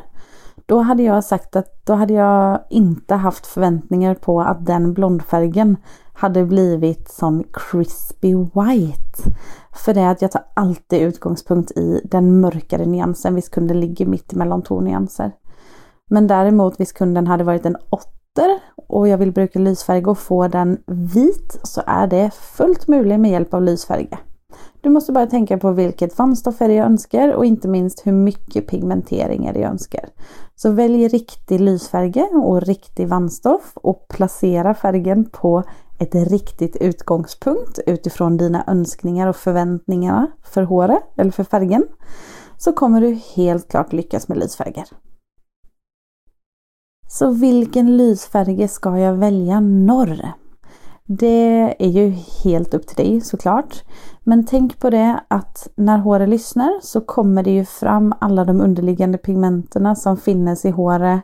då 0.66 0.80
hade 0.80 1.04
jag 1.04 1.24
sagt 1.24 1.56
att 1.56 1.86
då 1.86 1.94
hade 1.94 2.14
jag 2.14 2.60
inte 2.70 3.16
haft 3.16 3.48
förväntningar 3.48 4.16
på 4.16 4.42
att 4.42 4.66
den 4.66 4.94
blondfärgen 4.94 5.78
hade 6.14 6.46
blivit 6.46 7.10
som 7.10 7.44
crispy 7.54 8.36
white. 8.36 9.32
För 9.86 9.94
det 9.94 10.02
är 10.02 10.12
att 10.12 10.22
jag 10.22 10.32
tar 10.32 10.46
alltid 10.54 11.02
utgångspunkt 11.02 11.72
i 11.72 12.02
den 12.04 12.42
mörkare 12.42 12.86
nyansen, 12.86 13.36
visst 13.36 13.52
kunden 13.52 13.80
ligger 13.80 14.06
mitt 14.06 14.34
emellan 14.34 14.62
två 14.62 14.82
nyanser. 14.82 15.32
Men 16.10 16.28
däremot 16.28 16.80
visst 16.80 16.98
kunden 16.98 17.28
hade 17.28 17.44
varit 17.44 17.66
en 17.66 17.78
åtter 17.90 18.60
och 18.88 19.08
jag 19.08 19.18
vill 19.18 19.32
bruka 19.32 19.60
lysfärg 19.60 20.06
och 20.06 20.18
få 20.18 20.48
den 20.48 20.78
vit 20.88 21.60
så 21.64 21.82
är 21.86 22.08
det 22.08 22.34
fullt 22.34 22.88
möjligt 22.88 23.20
med 23.20 23.32
hjälp 23.32 23.54
av 23.54 23.62
lysfärg. 23.64 24.10
Du 24.82 24.90
måste 24.90 25.12
bara 25.12 25.28
tänka 25.28 25.58
på 25.58 25.72
vilket 25.72 26.18
vandstoff 26.18 26.62
jag 26.62 26.72
önskar 26.72 27.34
och 27.34 27.46
inte 27.46 27.68
minst 27.68 28.08
hur 28.08 28.12
mycket 28.12 28.68
pigmentering 28.68 29.46
är 29.46 29.54
det 29.54 29.60
jag 29.60 29.72
önskar. 29.72 30.10
Så 30.60 30.72
välj 30.72 31.08
riktig 31.08 31.62
lysfärge 31.62 32.24
och 32.24 32.62
riktig 32.62 33.08
vandstoff 33.08 33.72
och 33.76 34.08
placera 34.08 34.74
färgen 34.74 35.30
på 35.30 35.64
ett 36.00 36.16
riktigt 36.16 36.76
utgångspunkt 36.76 37.80
utifrån 37.86 38.38
dina 38.38 38.64
önskningar 38.68 39.28
och 39.28 39.36
förväntningar 39.36 40.28
för 40.44 40.64
håret 40.64 41.04
eller 41.16 41.32
för 41.32 41.44
färgen 41.44 41.88
så 42.58 42.74
kommer 42.74 43.02
du 43.02 43.20
helt 43.36 43.68
klart 43.68 43.94
lyckas 43.94 44.28
med 44.28 44.38
lysfärger. 44.38 44.86
Så 47.10 47.32
vilken 47.32 47.98
lysfärge 47.98 48.68
ska 48.68 48.98
jag 49.00 49.14
välja 49.14 49.60
norr? 49.60 50.32
Det 51.04 51.76
är 51.80 51.90
ju 51.90 52.10
helt 52.44 52.74
upp 52.74 52.88
till 52.88 53.06
dig 53.06 53.22
såklart. 53.22 53.84
Men 54.30 54.46
tänk 54.46 54.80
på 54.80 54.90
det 54.90 55.20
att 55.28 55.68
när 55.76 55.98
håret 55.98 56.30
lyssnar 56.30 56.80
så 56.82 57.02
kommer 57.02 57.44
det 57.44 57.52
ju 57.52 57.66
fram 57.66 58.14
alla 58.20 58.46
de 58.46 58.62
underliggande 58.62 59.18
pigmenterna 59.18 59.96
som 59.96 60.18
finns 60.18 60.66
i 60.66 60.70
håret 60.70 61.22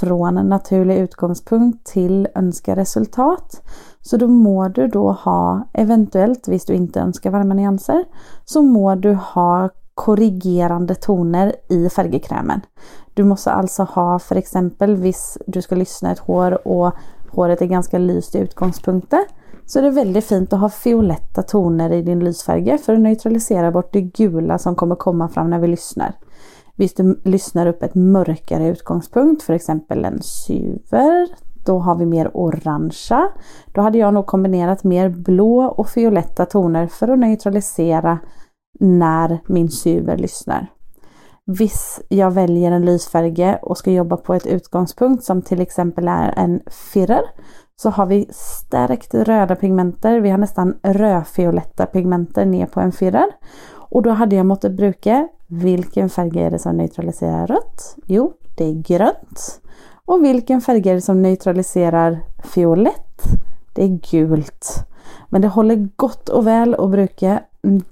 från 0.00 0.38
en 0.38 0.46
naturlig 0.46 0.98
utgångspunkt 0.98 1.86
till 1.86 2.28
önskad 2.34 2.78
resultat. 2.78 3.62
Så 4.00 4.16
då 4.16 4.28
må 4.28 4.68
du 4.68 4.86
då 4.86 5.12
ha, 5.12 5.68
eventuellt, 5.72 6.48
visst 6.48 6.66
du 6.66 6.74
inte 6.74 7.00
önskar 7.00 7.30
varma 7.30 7.54
nyanser, 7.54 8.04
så 8.44 8.62
må 8.62 8.94
du 8.94 9.14
ha 9.14 9.68
korrigerande 9.94 10.94
toner 10.94 11.54
i 11.68 11.88
färgkrämen. 11.88 12.60
Du 13.14 13.24
måste 13.24 13.52
alltså 13.52 13.82
ha 13.82 14.18
för 14.18 14.36
exempel, 14.36 14.96
visst 14.96 15.38
du 15.46 15.62
ska 15.62 15.74
lyssna 15.74 16.12
ett 16.12 16.18
hår 16.18 16.68
och 16.68 16.94
håret 17.30 17.62
är 17.62 17.66
ganska 17.66 17.98
lyst 17.98 18.34
i 18.34 18.38
utgångspunkten, 18.38 19.24
så 19.68 19.78
är 19.78 19.82
det 19.82 19.90
väldigt 19.90 20.24
fint 20.24 20.52
att 20.52 20.60
ha 20.60 20.68
fioletta 20.68 21.42
toner 21.42 21.92
i 21.92 22.02
din 22.02 22.24
lysfärg 22.24 22.78
för 22.78 22.94
att 22.94 23.00
neutralisera 23.00 23.70
bort 23.70 23.92
det 23.92 24.00
gula 24.00 24.58
som 24.58 24.74
kommer 24.74 24.94
komma 24.94 25.28
fram 25.28 25.50
när 25.50 25.58
vi 25.58 25.68
lyssnar. 25.68 26.12
Visst, 26.76 26.96
du 26.96 27.20
lyssnar 27.24 27.66
upp 27.66 27.82
ett 27.82 27.94
mörkare 27.94 28.68
utgångspunkt, 28.68 29.42
för 29.42 29.52
exempel 29.52 30.04
en 30.04 30.22
syver, 30.22 31.28
då 31.66 31.78
har 31.78 31.94
vi 31.94 32.06
mer 32.06 32.30
orangea. 32.34 33.28
Då 33.74 33.80
hade 33.80 33.98
jag 33.98 34.14
nog 34.14 34.26
kombinerat 34.26 34.84
mer 34.84 35.08
blå 35.08 35.64
och 35.64 35.88
fioletta 35.88 36.46
toner 36.46 36.86
för 36.86 37.08
att 37.08 37.18
neutralisera 37.18 38.18
när 38.80 39.38
min 39.46 39.68
syver 39.68 40.16
lyssnar. 40.16 40.66
Viss 41.46 42.00
jag 42.08 42.30
väljer 42.30 42.72
en 42.72 42.84
lysfärge 42.84 43.58
och 43.62 43.78
ska 43.78 43.90
jobba 43.90 44.16
på 44.16 44.34
ett 44.34 44.46
utgångspunkt 44.46 45.24
som 45.24 45.42
till 45.42 45.60
exempel 45.60 46.08
är 46.08 46.34
en 46.36 46.60
firrer 46.70 47.22
så 47.80 47.90
har 47.90 48.06
vi 48.06 48.28
stärkt 48.30 49.14
röda 49.14 49.56
pigmenter. 49.56 50.20
Vi 50.20 50.30
har 50.30 50.38
nästan 50.38 50.78
rödfioletta 50.82 51.86
pigmenter 51.86 52.44
ner 52.44 52.66
på 52.66 52.80
en 52.80 52.92
firrar. 52.92 53.26
Och 53.70 54.02
då 54.02 54.10
hade 54.10 54.36
jag 54.36 54.46
måttet 54.46 54.72
bruka 54.72 55.28
vilken 55.46 56.10
färg 56.10 56.38
är 56.38 56.50
det 56.50 56.58
som 56.58 56.76
neutraliserar 56.76 57.46
rött? 57.46 57.96
Jo, 58.06 58.32
det 58.56 58.64
är 58.64 58.72
grönt. 58.72 59.60
Och 60.04 60.24
vilken 60.24 60.60
färg 60.60 60.88
är 60.88 60.94
det 60.94 61.00
som 61.00 61.22
neutraliserar 61.22 62.18
fiolett? 62.44 63.22
Det 63.74 63.84
är 63.84 64.00
gult. 64.10 64.68
Men 65.28 65.42
det 65.42 65.48
håller 65.48 65.88
gott 65.96 66.28
och 66.28 66.46
väl 66.46 66.74
att 66.74 66.90
bruka 66.90 67.42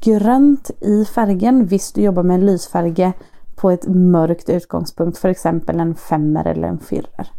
grönt 0.01 0.71
i 0.81 1.05
färgen 1.05 1.67
visst 1.67 1.95
du 1.95 2.03
jobbar 2.03 2.23
med 2.23 2.35
en 2.35 2.47
lysfärg 2.47 3.13
på 3.57 3.71
ett 3.71 3.87
mörkt 3.89 4.49
utgångspunkt, 4.49 5.19
för 5.19 5.29
exempel 5.29 5.81
en 5.81 5.95
femmer 5.95 6.47
eller 6.47 6.69
en 6.69 6.79
fyrrer. 6.79 7.31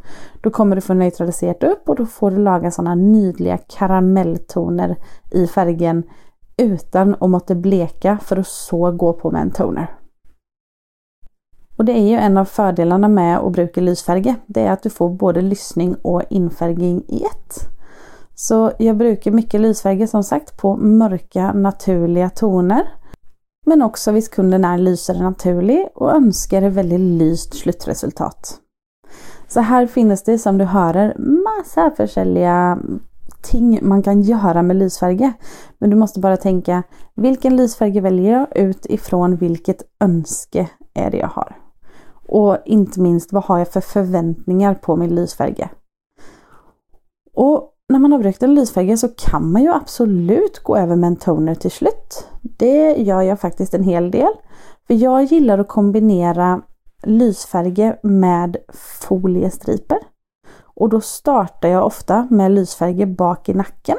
Då 0.42 0.50
kommer 0.50 0.76
du 0.76 0.82
få 0.82 0.94
neutraliserat 0.94 1.64
upp 1.64 1.90
och 1.90 1.96
då 1.96 2.06
får 2.06 2.32
du 2.32 2.38
laga 2.38 2.72
sådana 2.72 2.96
nydliga 2.96 3.58
karamelltoner 3.58 4.96
i 5.32 5.48
färgen 5.48 6.04
utan 6.58 7.16
att 7.20 7.30
måtte 7.30 7.56
bleka 7.56 8.18
för 8.18 8.38
att 8.38 8.48
så 8.48 8.92
gå 8.92 9.14
på 9.14 9.32
med 9.32 9.42
en 9.42 9.52
toner. 9.52 9.98
Och 11.78 11.86
det 11.86 11.92
är 11.92 12.10
ju 12.10 12.16
en 12.16 12.38
av 12.38 12.46
fördelarna 12.46 13.08
med 13.08 13.38
att 13.38 13.52
bruka 13.52 13.82
lysfärger. 13.82 14.36
Det 14.46 14.62
är 14.62 14.72
att 14.72 14.84
du 14.84 14.90
får 14.90 15.10
både 15.10 15.42
lyssning 15.42 15.96
och 16.02 16.24
infärgning 16.30 17.04
i 17.08 17.24
ett. 17.24 17.70
Så 18.36 18.72
jag 18.80 18.98
brukar 18.98 19.32
mycket 19.32 19.62
lysfärger 19.62 20.08
som 20.08 20.24
sagt 20.24 20.58
på 20.58 20.78
mörka 20.78 21.54
naturliga 21.54 22.30
toner. 22.30 22.88
Men 23.68 23.82
också 23.82 24.12
visst 24.12 24.32
kunden 24.32 24.66
är 24.66 24.78
lysare 24.78 25.24
naturlig 25.24 25.88
och 25.96 26.16
önskar 26.16 26.62
ett 26.62 26.74
väldigt 26.74 27.00
lyst 27.00 27.54
slutresultat. 27.54 28.60
Så 29.48 29.60
här 29.60 29.88
finns 29.88 30.24
det 30.24 30.38
som 30.38 30.58
du 30.58 30.66
hör 30.66 31.16
massa 31.44 31.92
försäljliga 31.92 32.80
ting 33.42 33.80
man 33.82 34.04
kan 34.04 34.22
göra 34.22 34.62
med 34.62 34.76
lysfärger. 34.76 35.34
Men 35.78 35.90
du 35.90 35.96
måste 35.96 36.20
bara 36.20 36.38
tänka 36.38 36.84
vilken 37.16 37.56
lysfärg 37.56 38.00
väljer 38.00 38.34
jag 38.34 38.58
utifrån 38.58 39.36
vilket 39.36 39.82
önske 40.00 40.70
är 40.94 41.12
det 41.12 41.18
jag 41.18 41.28
har. 41.28 41.56
Och 42.28 42.58
inte 42.66 43.02
minst 43.02 43.34
vad 43.34 43.44
har 43.44 43.58
jag 43.58 43.68
för 43.68 43.82
förväntningar 43.82 44.76
på 44.76 44.96
min 44.96 45.16
lysfärg. 45.16 45.70
Och 47.34 47.74
när 47.90 48.00
man 48.00 48.12
har 48.12 48.20
brukt 48.20 48.44
en 48.44 48.56
lysfärg 48.56 48.98
så 48.98 49.08
kan 49.08 49.52
man 49.52 49.64
ju 49.64 49.74
absolut 49.74 50.60
gå 50.64 50.78
över 50.78 50.96
med 50.96 51.08
en 51.08 51.16
toner 51.16 51.56
till 51.56 51.72
slut. 51.72 52.28
Det 52.42 52.96
gör 52.98 53.22
jag 53.22 53.40
faktiskt 53.40 53.74
en 53.74 53.84
hel 53.84 54.12
del. 54.12 54.34
För 54.88 54.94
jag 54.94 55.24
gillar 55.24 55.60
att 55.60 55.68
kombinera 55.68 56.62
lysfärger 57.04 58.00
med 58.04 58.58
foliestriper. 59.08 59.98
Och 60.64 60.90
då 60.90 61.02
startar 61.02 61.70
jag 61.70 61.86
ofta 61.86 62.28
med 62.30 62.52
lysfärger 62.52 63.06
bak 63.06 63.50
i 63.50 63.54
nacken. 63.54 63.98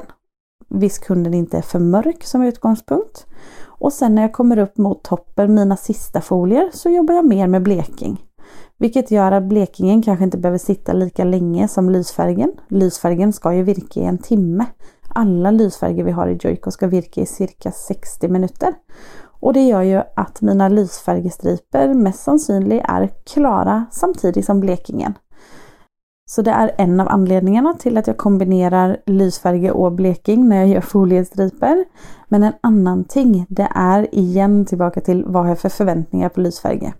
Visst 0.68 1.04
kunden 1.04 1.34
inte 1.34 1.58
är 1.58 1.62
för 1.62 1.78
mörk 1.78 2.24
som 2.24 2.42
utgångspunkt. 2.42 3.26
Och 3.64 3.92
sen 3.92 4.14
när 4.14 4.22
jag 4.22 4.32
kommer 4.32 4.58
upp 4.58 4.78
mot 4.78 5.04
toppen, 5.04 5.54
mina 5.54 5.76
sista 5.76 6.20
folier, 6.20 6.70
så 6.72 6.90
jobbar 6.90 7.14
jag 7.14 7.26
mer 7.26 7.46
med 7.46 7.62
bleking. 7.62 8.27
Vilket 8.78 9.10
gör 9.10 9.32
att 9.32 9.44
blekingen 9.44 10.02
kanske 10.02 10.24
inte 10.24 10.38
behöver 10.38 10.58
sitta 10.58 10.92
lika 10.92 11.24
länge 11.24 11.68
som 11.68 11.90
lysfärgen. 11.90 12.52
Lysfärgen 12.68 13.32
ska 13.32 13.54
ju 13.54 13.62
virka 13.62 14.00
i 14.00 14.04
en 14.04 14.18
timme. 14.18 14.66
Alla 15.08 15.50
lysfärger 15.50 16.04
vi 16.04 16.10
har 16.10 16.28
i 16.28 16.38
Joico 16.40 16.70
ska 16.70 16.86
virka 16.86 17.20
i 17.20 17.26
cirka 17.26 17.72
60 17.72 18.28
minuter. 18.28 18.74
Och 19.40 19.52
det 19.52 19.60
gör 19.60 19.82
ju 19.82 20.02
att 20.16 20.40
mina 20.40 20.68
lysfärgestriper 20.68 21.94
mest 21.94 22.22
sannolikt 22.22 22.84
är 22.88 23.10
klara 23.24 23.86
samtidigt 23.90 24.44
som 24.44 24.60
blekingen. 24.60 25.14
Så 26.26 26.42
det 26.42 26.50
är 26.50 26.70
en 26.78 27.00
av 27.00 27.08
anledningarna 27.08 27.74
till 27.74 27.96
att 27.96 28.06
jag 28.06 28.16
kombinerar 28.16 28.96
lysfärger 29.06 29.72
och 29.72 29.92
bleking 29.92 30.48
när 30.48 30.56
jag 30.56 30.68
gör 30.68 30.80
foliestriper. 30.80 31.84
Men 32.28 32.42
en 32.42 32.52
annan 32.60 33.04
ting, 33.04 33.46
det 33.48 33.68
är 33.74 34.14
igen 34.14 34.64
tillbaka 34.64 35.00
till 35.00 35.24
vad 35.26 35.44
jag 35.44 35.48
har 35.48 35.56
för 35.56 35.68
förväntningar 35.68 36.28
på 36.28 36.40
lysfärger. 36.40 36.92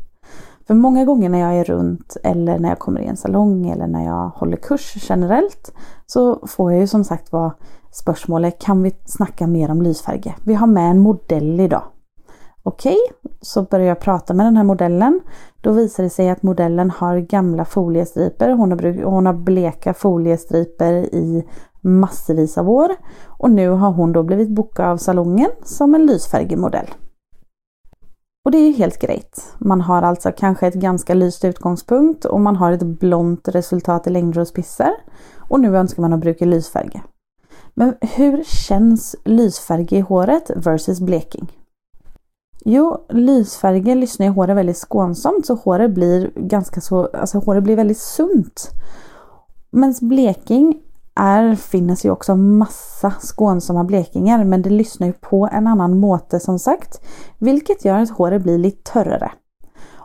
För 0.69 0.75
många 0.75 1.05
gånger 1.05 1.29
när 1.29 1.39
jag 1.39 1.55
är 1.55 1.65
runt 1.65 2.17
eller 2.23 2.59
när 2.59 2.69
jag 2.69 2.79
kommer 2.79 3.01
i 3.01 3.07
en 3.07 3.17
salong 3.17 3.69
eller 3.69 3.87
när 3.87 4.05
jag 4.05 4.29
håller 4.29 4.57
kurs 4.57 4.95
generellt 5.09 5.73
så 6.07 6.47
får 6.47 6.73
jag 6.73 6.81
ju 6.81 6.87
som 6.87 7.05
sagt 7.05 7.33
var 7.33 7.53
spörsmålet 7.91 8.59
kan 8.59 8.83
vi 8.83 8.95
snacka 9.05 9.47
mer 9.47 9.71
om 9.71 9.83
lysfärger? 9.83 10.35
Vi 10.45 10.55
har 10.55 10.67
med 10.67 10.91
en 10.91 10.99
modell 10.99 11.61
idag. 11.61 11.83
Okej, 12.63 12.97
okay, 13.21 13.33
så 13.41 13.63
börjar 13.63 13.87
jag 13.87 14.01
prata 14.01 14.35
med 14.35 14.47
den 14.47 14.57
här 14.57 14.65
modellen. 14.65 15.21
Då 15.61 15.73
visar 15.73 16.03
det 16.03 16.11
sig 16.11 16.31
att 16.31 16.43
modellen 16.43 16.91
har 16.91 17.19
gamla 17.19 17.65
foliestriper. 17.65 18.49
Hon 18.49 18.73
har, 18.73 19.05
hon 19.05 19.27
har 19.27 19.33
bleka 19.33 19.95
foliestriper 19.95 20.93
i 21.15 21.45
massvis 21.81 22.59
av 22.59 22.71
år. 22.71 22.91
Och 23.27 23.51
nu 23.51 23.69
har 23.69 23.93
hon 23.93 24.13
då 24.13 24.23
blivit 24.23 24.49
bokad 24.49 24.87
av 24.87 24.97
salongen 24.97 25.51
som 25.65 25.95
en 25.95 26.07
lysfärgig 26.07 26.59
modell. 26.59 26.89
Och 28.49 28.53
det 28.53 28.59
är 28.59 28.67
ju 28.67 28.73
helt 28.73 28.99
grejt. 28.99 29.43
Man 29.59 29.81
har 29.81 30.03
alltså 30.03 30.33
kanske 30.33 30.67
ett 30.67 30.75
ganska 30.75 31.15
lyst 31.15 31.45
utgångspunkt 31.45 32.25
och 32.25 32.41
man 32.41 32.57
har 32.57 32.73
ett 32.73 32.83
blont 32.83 33.49
resultat 33.49 34.07
i 34.07 34.11
längder 34.11 34.41
och 34.41 34.49
spisser. 34.49 34.91
Och 35.37 35.61
nu 35.61 35.77
önskar 35.77 36.03
man 36.03 36.13
att 36.13 36.21
bruka 36.21 36.45
lysfärg. 36.45 37.03
Men 37.75 37.95
hur 38.01 38.45
känns 38.45 39.17
lysfärg 39.25 39.87
i 39.91 40.01
håret 40.01 40.51
versus 40.57 41.01
bleking? 41.01 41.53
Jo, 42.65 43.07
lysfärger 43.09 43.97
lyssnar 43.97 44.27
i 44.27 44.29
håret 44.29 44.57
väldigt 44.57 44.77
skånsamt 44.89 45.47
så 45.47 45.55
håret 45.55 45.91
blir 45.91 46.33
ganska 46.37 46.81
så, 46.81 47.07
alltså 47.07 47.39
håret 47.39 47.65
blir 47.65 47.77
väldigt 47.77 47.99
sunt. 47.99 48.71
Men 49.71 49.95
bleking 50.01 50.83
är, 51.19 51.55
finns 51.55 52.05
ju 52.05 52.11
också 52.11 52.37
massa 52.37 53.11
skånsamma 53.11 53.85
blekingar 53.85 54.45
men 54.45 54.63
det 54.63 54.71
lyssnar 54.71 55.07
ju 55.07 55.13
på 55.13 55.49
en 55.53 55.67
annan 55.67 56.01
måte 56.01 56.41
som 56.41 56.59
sagt. 56.59 57.01
Vilket 57.39 57.85
gör 57.85 57.99
att 57.99 58.11
håret 58.11 58.43
blir 58.43 58.59
lite 58.59 58.93
törrare. 58.93 59.33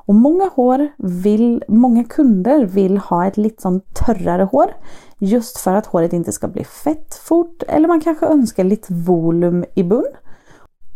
Och 0.06 0.16
många 0.16 0.50
hår 0.56 0.88
vill, 0.98 1.64
många 1.68 2.04
kunder 2.04 2.66
vill 2.66 2.98
ha 2.98 3.26
ett 3.26 3.38
lite 3.38 3.62
sånt 3.62 3.96
törrare 3.96 4.44
hår. 4.44 4.74
Just 5.20 5.58
för 5.58 5.76
att 5.76 5.86
håret 5.86 6.14
inte 6.14 6.32
ska 6.32 6.48
bli 6.48 6.64
fett 6.64 7.14
fort 7.14 7.64
eller 7.68 7.88
man 7.88 8.02
kanske 8.02 8.26
önskar 8.26 8.64
lite 8.64 8.94
volym 8.94 9.66
i 9.76 9.84
bun. 9.84 10.06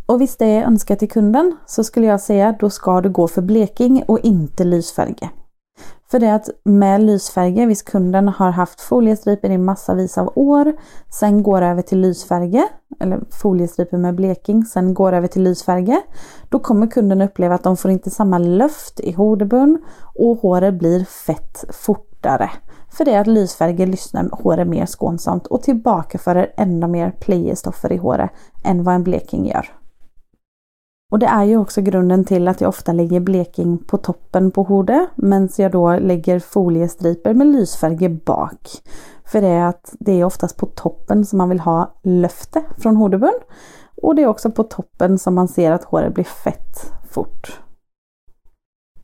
Och 0.06 0.22
visst 0.22 0.40
det 0.40 0.46
är 0.46 0.64
önskat 0.64 1.00
till 1.00 1.10
kunden 1.10 1.58
så 1.66 1.84
skulle 1.84 2.08
jag 2.08 2.22
säga 2.22 2.56
då 2.60 2.70
ska 2.70 3.02
du 3.02 3.10
gå 3.10 3.28
för 3.28 3.42
bleking 3.42 4.04
och 4.08 4.20
inte 4.20 4.64
lysfärge. 4.64 5.30
För 6.12 6.20
det 6.20 6.28
är 6.28 6.36
att 6.36 6.50
med 6.64 7.02
lysfärger, 7.02 7.68
visst 7.68 7.86
kunden 7.86 8.28
har 8.28 8.52
haft 8.52 8.82
foliestriper 8.82 9.50
i 9.50 9.58
massavis 9.58 10.18
av 10.18 10.32
år, 10.36 10.74
sen 11.10 11.44
går 11.44 11.62
över 11.62 11.82
till 11.82 12.00
lysfärger, 12.00 12.66
eller 13.00 13.20
foliestriper 13.32 13.98
med 13.98 14.16
bleking, 14.16 14.66
sen 14.66 14.94
går 14.94 15.14
över 15.14 15.28
till 15.28 15.44
lysfärger. 15.44 16.02
Då 16.50 16.60
kommer 16.60 16.88
kunden 16.88 17.22
uppleva 17.22 17.56
att 17.56 17.64
de 17.64 17.78
får 17.78 17.92
inte 17.92 18.10
samma 18.10 18.38
luft 18.38 19.00
i 19.00 19.12
hodebunn 19.12 19.82
och 20.16 20.38
håret 20.38 20.74
blir 20.74 21.06
fett 21.06 21.66
fortare. 21.70 22.50
För 22.90 23.06
det 23.06 23.12
är 23.12 23.22
att 23.22 23.28
lysfärger 23.28 23.88
lyssnar 23.88 24.30
håret 24.32 24.68
mer 24.68 24.86
skånsamt 24.86 25.48
och 25.48 25.64
tillbakaförer 25.64 26.54
ännu 26.58 26.88
mer 26.88 27.12
playerstoffer 27.12 27.92
i 27.92 27.98
håret 27.98 28.30
än 28.64 28.84
vad 28.84 28.96
en 28.96 29.04
bleking 29.04 29.46
gör. 29.48 29.70
Och 31.12 31.20
det 31.20 31.26
är 31.26 31.44
ju 31.44 31.58
också 31.58 31.82
grunden 31.82 32.26
till 32.26 32.48
att 32.48 32.62
jag 32.62 32.70
ofta 32.70 32.94
lägger 32.94 33.20
bleking 33.20 33.78
på 33.78 33.98
toppen 33.98 34.52
på 34.52 34.64
hodet 34.64 35.10
medan 35.16 35.50
jag 35.58 35.72
då 35.72 36.00
lägger 36.00 36.40
foliestriper 36.40 37.34
med 37.34 37.48
lysfärger 37.48 38.10
bak. 38.10 38.70
För 39.26 39.42
det 39.42 39.48
är 39.48 39.66
att 39.66 39.96
det 40.00 40.12
är 40.12 40.24
oftast 40.24 40.58
på 40.58 40.66
toppen 40.66 41.26
som 41.26 41.38
man 41.38 41.50
vill 41.50 41.60
ha 41.60 42.00
löfte 42.04 42.64
från 42.78 42.96
hodebön. 42.96 43.40
Och 44.02 44.16
det 44.16 44.24
är 44.24 44.28
också 44.28 44.52
på 44.52 44.64
toppen 44.64 45.20
som 45.20 45.36
man 45.36 45.48
ser 45.48 45.72
att 45.72 45.84
håret 45.84 46.14
blir 46.14 46.24
fett 46.24 46.92
fort. 47.10 47.60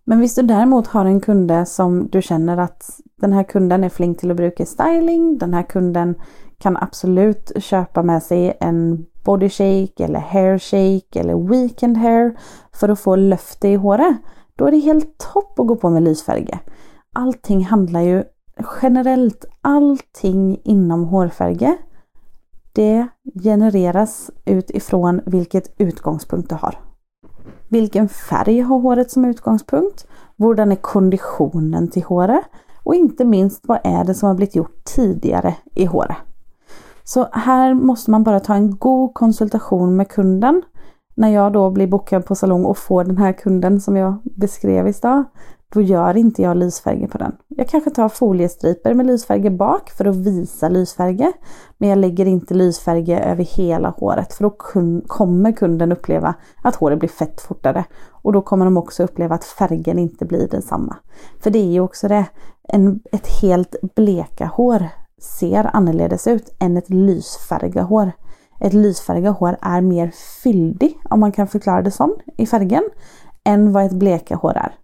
Men 0.06 0.20
visst 0.20 0.36
du 0.36 0.42
däremot 0.42 0.88
har 0.88 1.06
en 1.06 1.22
kunde 1.22 1.66
som 1.66 2.08
du 2.08 2.22
känner 2.22 2.58
att 2.58 3.00
den 3.16 3.34
här 3.34 3.44
kunden 3.44 3.84
är 3.84 3.90
flink 3.90 4.20
till 4.20 4.32
att 4.32 4.38
bruka 4.38 4.66
styling, 4.66 5.38
den 5.38 5.54
här 5.54 5.64
kunden 5.64 6.16
kan 6.58 6.78
absolut 6.78 7.52
köpa 7.58 8.04
med 8.04 8.24
sig 8.24 8.58
en 8.60 9.06
body 9.24 9.50
shake 9.50 10.04
eller 10.04 10.20
hair 10.20 10.58
shake 10.58 11.20
eller 11.20 11.50
weekend 11.50 11.98
hair 11.98 12.38
för 12.74 12.90
att 12.90 13.00
få 13.00 13.16
löfte 13.16 13.68
i 13.68 13.76
håret. 13.76 14.18
Då 14.56 14.68
är 14.68 14.72
det 14.72 14.78
helt 14.78 15.18
topp 15.34 15.60
att 15.60 15.68
gå 15.68 15.76
på 15.76 15.90
med 15.90 16.04
lysfärger. 16.04 16.60
Allting 17.14 17.66
handlar 17.66 18.02
ju 18.02 18.24
generellt, 18.82 19.46
allting 19.62 20.62
inom 20.64 21.04
hårfärger 21.04 21.78
det 22.74 23.08
genereras 23.44 24.32
utifrån 24.46 25.22
vilket 25.26 25.74
utgångspunkt 25.78 26.50
du 26.50 26.56
har. 26.56 26.80
Vilken 27.68 28.10
färg 28.10 28.60
har 28.60 28.80
håret 28.80 29.12
som 29.12 29.26
utgångspunkt? 29.26 30.08
Hurdan 30.38 30.72
är 30.72 30.76
konditionen 30.76 31.88
till 31.88 32.04
håret? 32.04 32.46
Och 32.84 32.96
inte 32.96 33.26
minst, 33.26 33.68
vad 33.68 33.80
är 33.84 34.04
det 34.04 34.14
som 34.14 34.28
har 34.28 34.36
blivit 34.36 34.56
gjort 34.56 34.84
tidigare 34.84 35.56
i 35.76 35.86
håret? 35.86 36.18
Så 37.04 37.28
här 37.32 37.74
måste 37.74 38.12
man 38.12 38.24
bara 38.24 38.40
ta 38.40 38.54
en 38.54 38.78
god 38.78 39.14
konsultation 39.14 39.96
med 39.96 40.10
kunden. 40.10 40.62
När 41.16 41.30
jag 41.30 41.54
då 41.54 41.70
blir 41.70 41.88
bokad 41.88 42.26
på 42.26 42.36
salong 42.36 42.66
och 42.66 42.78
får 42.78 43.04
den 43.04 43.18
här 43.18 43.34
kunden 43.34 43.82
som 43.82 43.96
jag 43.96 44.22
beskrev 44.24 44.88
i 44.88 44.94
stad, 44.94 45.24
då 45.74 45.82
gör 45.82 46.18
inte 46.18 46.42
jag 46.42 46.58
lysfärger 46.58 47.08
på 47.08 47.18
den. 47.18 47.36
Jag 47.48 47.70
kanske 47.70 47.90
tar 47.90 48.10
foliestriper 48.10 48.94
med 48.94 49.06
lysfärger 49.06 49.50
bak 49.50 49.90
för 49.90 50.06
att 50.06 50.16
visa 50.16 50.70
lysfärger. 50.70 51.34
Men 51.78 51.90
jag 51.90 51.98
lägger 51.98 52.26
inte 52.26 52.54
lysfärger 52.54 53.22
över 53.22 53.44
hela 53.44 53.90
håret 53.90 54.34
för 54.34 54.44
då 54.44 54.50
kommer 55.08 55.52
kunden 55.52 55.92
uppleva 55.92 56.34
att 56.64 56.76
håret 56.76 57.00
blir 57.00 57.10
fett 57.10 57.42
fortare. 57.42 57.86
Och 58.12 58.34
då 58.34 58.42
kommer 58.42 58.66
de 58.66 58.78
också 58.78 59.04
uppleva 59.04 59.36
att 59.36 59.44
färgen 59.44 60.00
inte 60.00 60.26
blir 60.26 60.48
densamma. 60.48 60.96
För 61.44 61.50
det 61.50 61.60
är 61.60 61.72
ju 61.72 61.80
också 61.80 62.08
det, 62.08 62.26
en, 62.64 63.00
ett 63.12 63.28
helt 63.42 63.76
bleka 63.96 64.46
hår 64.46 64.90
ser 65.24 65.76
annorledes 65.76 66.28
ut 66.28 66.56
än 66.60 66.78
ett 66.78 66.90
lysfärgat 66.90 67.90
hår. 67.90 68.12
Ett 68.60 68.74
lysfärgat 68.74 69.38
hår 69.38 69.58
är 69.62 69.82
mer 69.82 70.12
fyldig, 70.44 71.00
om 71.10 71.20
man 71.20 71.32
kan 71.32 71.48
förklara 71.48 71.82
det 71.82 71.92
så, 71.92 72.16
i 72.38 72.46
färgen, 72.46 72.84
än 73.44 73.74
vad 73.74 73.86
ett 73.86 73.94
bleka 73.94 74.36
hår 74.36 74.58
är. 74.58 74.76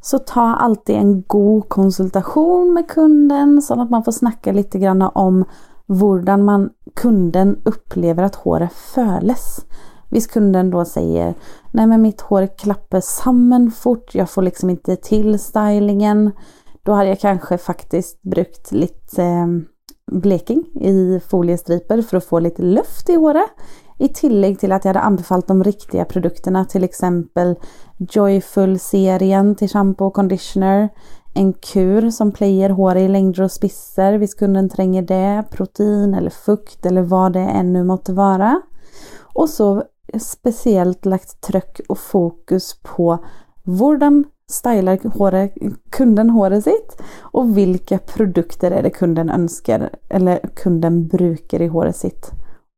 Så 0.00 0.18
ta 0.18 0.54
alltid 0.54 0.96
en 0.96 1.22
god 1.22 1.68
konsultation 1.68 2.74
med 2.74 2.88
kunden 2.88 3.62
så 3.62 3.82
att 3.82 3.90
man 3.90 4.04
får 4.04 4.12
snacka 4.12 4.52
lite 4.52 4.78
grann 4.78 5.02
om 5.02 5.44
hur 5.88 6.36
man, 6.36 6.70
kunden 6.94 7.56
upplever 7.64 8.22
att 8.22 8.34
håret 8.34 8.72
föles. 8.72 9.64
Visst 10.10 10.30
kunden 10.30 10.70
då 10.70 10.84
säger 10.84 11.34
Nej 11.72 11.86
men 11.86 12.02
mitt 12.02 12.20
hår 12.20 12.46
klappar 12.46 13.00
samman 13.00 13.70
fort, 13.70 14.14
jag 14.14 14.30
får 14.30 14.42
liksom 14.42 14.70
inte 14.70 14.96
till 14.96 15.38
stylingen. 15.38 16.30
Då 16.88 16.94
hade 16.94 17.08
jag 17.08 17.20
kanske 17.20 17.58
faktiskt 17.58 18.22
brukt 18.22 18.72
lite 18.72 19.22
ehm, 19.22 19.64
bleking 20.12 20.64
i 20.80 21.20
foliestriper 21.28 22.02
för 22.02 22.16
att 22.16 22.24
få 22.24 22.38
lite 22.38 22.62
luft 22.62 23.08
i 23.08 23.14
håret. 23.14 23.50
I 23.98 24.08
tillägg 24.08 24.60
till 24.60 24.72
att 24.72 24.84
jag 24.84 24.88
hade 24.88 25.00
anbefallt 25.00 25.46
de 25.46 25.64
riktiga 25.64 26.04
produkterna, 26.04 26.64
till 26.64 26.84
exempel 26.84 27.56
Joyful-serien 27.98 29.54
till 29.54 29.68
shampoo 29.68 30.06
och 30.06 30.14
conditioner. 30.14 30.88
En 31.34 31.52
kur 31.52 32.10
som 32.10 32.32
plöjer 32.32 32.70
hår 32.70 32.96
i 32.96 33.08
längder 33.08 33.42
och 33.42 33.52
spisser, 33.52 34.12
visst 34.12 34.38
kunden 34.38 34.68
tränger 34.68 35.02
det, 35.02 35.44
protein 35.50 36.14
eller 36.14 36.30
fukt 36.30 36.86
eller 36.86 37.02
vad 37.02 37.32
det 37.32 37.40
ännu 37.40 37.84
måtte 37.84 38.12
vara. 38.12 38.62
Och 39.20 39.48
så 39.48 39.82
speciellt 40.20 41.04
lagt 41.06 41.40
tryck 41.40 41.80
och 41.88 41.98
fokus 41.98 42.80
på 42.82 43.24
hurdan 43.64 44.24
stylar 44.50 45.18
håret, 45.18 45.54
kunden 45.90 46.30
håret 46.30 46.64
sitt 46.64 47.02
och 47.20 47.56
vilka 47.56 47.98
produkter 47.98 48.70
är 48.70 48.82
det 48.82 48.90
kunden 48.90 49.30
önskar 49.30 49.90
eller 50.08 50.40
kunden 50.54 51.06
brukar 51.06 51.62
i 51.62 51.66
håret 51.66 51.96
sitt. 51.96 52.30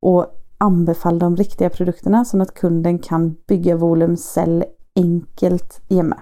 Och 0.03 0.27
anbefall 0.59 1.19
de 1.19 1.37
riktiga 1.37 1.71
produkterna 1.71 2.25
så 2.25 2.43
att 2.43 2.55
kunden 2.55 2.99
kan 2.99 3.37
bygga 3.47 3.77
volymcell 3.77 4.65
enkelt 4.97 5.81
hemma. 5.91 6.21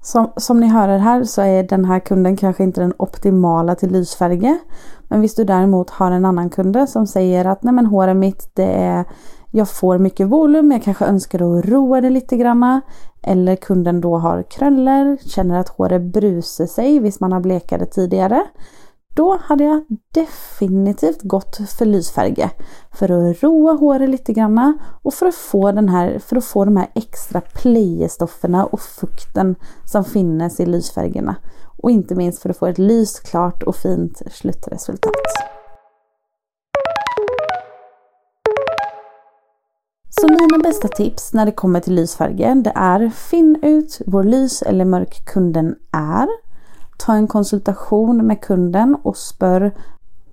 Som, 0.00 0.32
som 0.36 0.60
ni 0.60 0.66
hör 0.66 0.98
här 0.98 1.24
så 1.24 1.42
är 1.42 1.62
den 1.62 1.84
här 1.84 2.00
kunden 2.00 2.36
kanske 2.36 2.62
inte 2.64 2.80
den 2.80 2.94
optimala 2.98 3.74
till 3.74 3.92
lysfärger. 3.92 4.58
Men 5.08 5.20
visst 5.20 5.36
du 5.36 5.44
däremot 5.44 5.90
har 5.90 6.10
en 6.10 6.24
annan 6.24 6.50
kunde 6.50 6.86
som 6.86 7.06
säger 7.06 7.44
att 7.44 7.62
nej 7.62 7.74
men 7.74 7.86
håret 7.86 8.16
mitt 8.16 8.50
det 8.54 8.72
är 8.72 9.04
jag 9.54 9.68
får 9.68 9.98
mycket 9.98 10.28
volym, 10.28 10.72
jag 10.72 10.82
kanske 10.82 11.04
önskar 11.04 11.58
att 11.58 11.64
roa 11.64 12.00
det 12.00 12.10
lite 12.10 12.36
granna. 12.36 12.80
Eller 13.22 13.56
kunden 13.56 14.00
då 14.00 14.18
har 14.18 14.42
kröllor, 14.42 15.16
känner 15.28 15.58
att 15.58 15.68
håret 15.68 16.02
brusar 16.02 16.66
sig, 16.66 16.98
visst 16.98 17.20
man 17.20 17.32
har 17.32 17.40
blekat 17.40 17.92
tidigare. 17.92 18.46
Då 19.14 19.38
hade 19.42 19.64
jag 19.64 19.84
definitivt 20.14 21.22
gått 21.22 21.56
för 21.78 21.84
lysfärger. 21.84 22.50
För 22.92 23.10
att 23.10 23.42
roa 23.42 23.72
håret 23.72 24.10
lite 24.10 24.32
granna 24.32 24.78
och 25.02 25.14
för 25.14 25.26
att 25.26 25.34
få, 25.34 25.72
den 25.72 25.88
här, 25.88 26.18
för 26.18 26.36
att 26.36 26.44
få 26.44 26.64
de 26.64 26.76
här 26.76 26.90
extra 26.94 27.40
playestofferna 27.40 28.64
och 28.64 28.80
fukten 28.80 29.54
som 29.92 30.04
finns 30.04 30.60
i 30.60 30.66
lysfärgerna. 30.66 31.36
Och 31.82 31.90
inte 31.90 32.14
minst 32.14 32.42
för 32.42 32.50
att 32.50 32.56
få 32.56 32.66
ett 32.66 32.78
lysklart 32.78 33.62
och 33.62 33.76
fint 33.76 34.22
slutresultat. 34.30 35.61
Så 40.22 40.28
mina 40.28 40.58
bästa 40.62 40.88
tips 40.88 41.32
när 41.32 41.46
det 41.46 41.52
kommer 41.52 41.80
till 41.80 41.94
lysfärger 41.94 42.54
det 42.54 42.72
är 42.74 43.08
finn 43.08 43.58
ut 43.62 44.00
hur 44.06 44.22
lys 44.22 44.62
eller 44.62 44.84
mörk 44.84 45.24
kunden 45.24 45.76
är 45.90 46.28
ta 46.98 47.14
en 47.14 47.26
konsultation 47.26 48.26
med 48.26 48.40
kunden 48.40 48.96
och 49.02 49.16
spör 49.16 49.70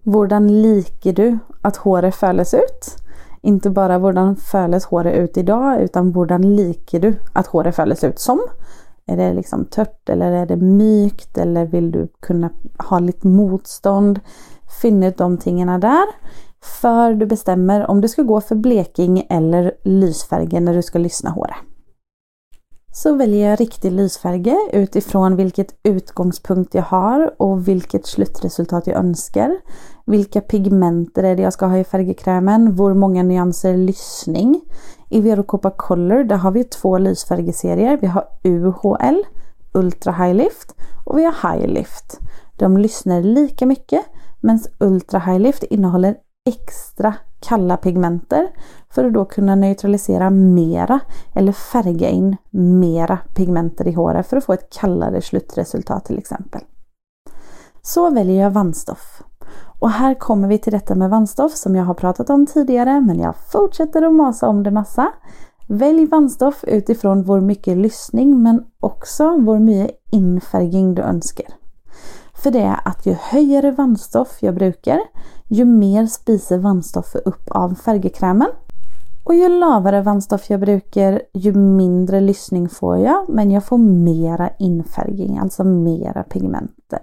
Hvordan 0.04 0.62
liker 0.62 1.14
du 1.14 1.38
att 1.62 1.78
håret 1.78 2.16
föles 2.16 2.54
ut? 2.54 2.96
Inte 3.42 3.70
bara 3.70 3.98
hvordan 3.98 4.36
föles 4.36 4.86
håret 4.86 5.16
ut 5.16 5.38
idag 5.38 5.82
utan 5.82 6.12
hvordan 6.12 6.56
liker 6.56 7.00
du 7.00 7.16
att 7.34 7.48
håret 7.48 7.76
föles 7.76 8.04
ut 8.04 8.20
som? 8.20 8.40
Är 9.06 9.18
det 9.18 9.34
liksom 9.34 9.66
tört 9.66 10.10
eller 10.10 10.32
är 10.32 10.46
det 10.46 10.58
mjukt 10.58 11.38
eller 11.38 11.66
vill 11.66 11.92
du 11.92 12.08
kunna 12.20 12.50
ha 12.78 13.00
lite 13.00 13.28
motstånd? 13.28 14.20
Finn 14.82 15.04
ut 15.04 15.18
de 15.18 15.38
tingarna 15.38 15.80
där. 15.80 16.06
För 16.62 17.14
du 17.14 17.26
bestämmer 17.26 17.90
om 17.90 18.02
du 18.02 18.08
ska 18.08 18.22
gå 18.22 18.42
för 18.42 18.56
bleking 18.56 19.26
eller 19.30 19.74
lysfärger 19.84 20.60
när 20.60 20.74
du 20.74 20.82
ska 20.82 21.00
lyssna 21.00 21.30
håret 21.30 21.56
så 22.92 23.16
väljer 23.16 23.50
jag 23.50 23.62
riktig 23.62 23.92
lysfärge 23.92 24.58
utifrån 24.74 25.36
vilket 25.36 25.76
utgångspunkt 25.84 26.74
jag 26.74 26.84
har 26.84 27.42
och 27.42 27.68
vilket 27.68 28.06
slutresultat 28.06 28.88
jag 28.88 28.98
önskar. 28.98 29.58
Vilka 30.06 30.42
pigmenter 30.42 31.24
är 31.24 31.36
det 31.36 31.42
jag 31.42 31.54
ska 31.54 31.66
ha 31.66 31.78
i 31.78 31.84
färgkrämen? 31.84 32.68
Hur 32.68 32.94
många 32.94 33.24
nyanser 33.24 33.78
lyssning? 33.78 34.62
I 35.10 35.22
Verocopa 35.22 35.72
Color 35.72 36.24
där 36.24 36.36
har 36.36 36.52
vi 36.52 36.64
två 36.64 36.98
lysfärgeserier. 36.98 37.98
Vi 38.02 38.08
har 38.08 38.24
UHL, 38.44 39.24
Ultra 39.74 40.14
High 40.14 40.34
Lift 40.34 40.76
och 41.06 41.18
vi 41.18 41.24
har 41.24 41.54
High 41.54 41.68
Lift. 41.68 42.20
De 42.58 42.78
lyssnar 42.78 43.22
lika 43.22 43.66
mycket 43.66 44.06
medan 44.42 44.60
Ultra 44.80 45.20
High 45.20 45.40
Lift 45.40 45.64
innehåller 45.64 46.16
extra 46.46 47.14
kalla 47.40 47.78
pigmenter 47.78 48.48
för 48.90 49.06
att 49.06 49.14
då 49.14 49.26
kunna 49.26 49.56
neutralisera 49.56 50.30
mera 50.30 51.00
eller 51.36 51.52
färga 51.52 52.10
in 52.10 52.38
mera 52.50 53.18
pigmenter 53.36 53.88
i 53.88 53.92
håret 53.92 54.28
för 54.28 54.38
att 54.38 54.44
få 54.44 54.54
ett 54.54 54.70
kallare 54.70 55.22
slutresultat 55.22 56.06
till 56.06 56.18
exempel. 56.18 56.62
Så 57.82 58.10
väljer 58.10 58.44
jag 58.44 58.52
vandstoff. 58.52 59.24
Och 59.80 59.90
här 59.90 60.14
kommer 60.14 60.48
vi 60.48 60.58
till 60.58 60.74
detta 60.74 60.96
med 60.96 61.10
vandstoff 61.10 61.56
som 61.56 61.76
jag 61.76 61.86
har 61.86 61.94
pratat 61.94 62.30
om 62.30 62.46
tidigare 62.46 63.02
men 63.02 63.20
jag 63.20 63.36
fortsätter 63.52 64.02
att 64.02 64.14
masa 64.14 64.48
om 64.48 64.64
det 64.64 64.72
massa. 64.72 65.08
Välj 65.68 66.06
vandstoff 66.06 66.64
utifrån 66.64 67.24
vår 67.24 67.42
mycket 67.42 67.78
lyssning 67.78 68.44
men 68.44 68.66
också 68.80 69.38
vår 69.38 69.60
mycket 69.60 69.98
infärgning 70.12 70.96
du 70.96 71.02
önskar. 71.02 71.46
För 72.34 72.52
det 72.52 72.62
är 72.62 72.80
att 72.86 73.06
ju 73.06 73.14
högre 73.14 73.72
vandstoff 73.72 74.38
jag 74.42 74.56
brukar, 74.56 75.00
ju 75.50 75.66
mer 75.66 76.06
spiser 76.06 76.58
vannstoffet 76.58 77.22
upp 77.26 77.52
av 77.52 77.76
färgkrämen. 77.76 78.50
Och 79.24 79.36
ju 79.36 79.50
lavare 79.50 80.02
vandstoff 80.02 80.50
jag 80.50 80.60
brukar, 80.60 81.22
ju 81.34 81.54
mindre 81.54 82.20
lyssning 82.20 82.70
får 82.70 82.98
jag, 82.98 83.30
men 83.30 83.52
jag 83.52 83.64
får 83.64 83.78
mera 83.78 84.50
infärgning, 84.60 85.38
alltså 85.38 85.64
mera 85.64 86.24
pigmenter. 86.24 87.00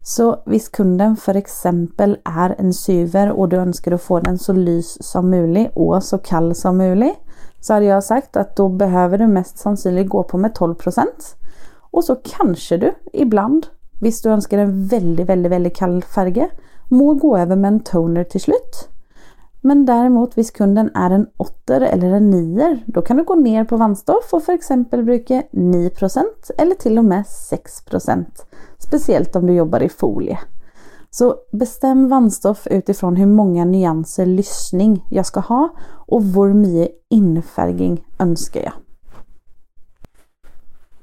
Så 0.00 0.42
visst 0.46 0.72
kunden 0.72 1.16
för 1.16 1.34
exempel 1.34 2.18
är 2.24 2.54
en 2.58 2.74
syver 2.74 3.30
och 3.30 3.48
du 3.48 3.56
önskar 3.56 3.92
att 3.92 4.02
få 4.02 4.20
den 4.20 4.38
så 4.38 4.52
lys 4.52 4.96
som 5.00 5.30
möjligt 5.30 5.70
och 5.74 6.02
så 6.02 6.18
kall 6.18 6.54
som 6.54 6.76
möjligt 6.76 7.16
så 7.60 7.72
hade 7.72 7.86
jag 7.86 8.04
sagt 8.04 8.36
att 8.36 8.56
då 8.56 8.68
behöver 8.68 9.18
du 9.18 9.26
mest 9.26 9.58
sannolikt 9.58 10.10
gå 10.10 10.22
på 10.22 10.38
med 10.38 10.52
12% 10.52 11.06
Och 11.90 12.04
så 12.04 12.16
kanske 12.16 12.76
du 12.76 12.92
ibland 13.12 13.66
Visst 14.00 14.22
du 14.22 14.30
önskar 14.30 14.58
en 14.58 14.86
väldigt, 14.86 15.28
väldigt, 15.28 15.52
väldigt 15.52 15.76
kall 15.76 16.02
färg, 16.02 16.48
må 16.88 17.14
gå 17.14 17.36
över 17.36 17.56
med 17.56 17.68
en 17.68 17.80
toner 17.80 18.24
till 18.24 18.40
slut. 18.40 18.88
Men 19.60 19.84
däremot 19.84 20.36
hvis 20.36 20.50
kunden 20.50 20.90
är 20.94 21.10
en 21.10 21.26
åtter 21.36 21.80
eller 21.80 22.10
en 22.10 22.30
nier, 22.30 22.84
då 22.86 23.02
kan 23.02 23.16
du 23.16 23.24
gå 23.24 23.34
ner 23.34 23.64
på 23.64 23.76
vannstoff 23.76 24.32
och 24.32 24.42
för 24.42 24.52
exempel 24.52 25.04
bruka 25.04 25.42
9 25.52 25.90
eller 26.58 26.74
till 26.74 26.98
och 26.98 27.04
med 27.04 27.24
6% 27.24 28.24
Speciellt 28.78 29.36
om 29.36 29.46
du 29.46 29.52
jobbar 29.52 29.82
i 29.82 29.88
folie. 29.88 30.38
Så 31.10 31.36
bestäm 31.52 32.08
vannstoff 32.08 32.66
utifrån 32.66 33.16
hur 33.16 33.26
många 33.26 33.64
nyanser 33.64 34.26
lyssning 34.26 35.04
jag 35.10 35.26
ska 35.26 35.40
ha 35.40 35.68
och 36.06 36.22
hur 36.22 36.54
mycket 36.54 36.96
infärgning 37.10 38.04
önskar 38.18 38.60
jag. 38.60 38.72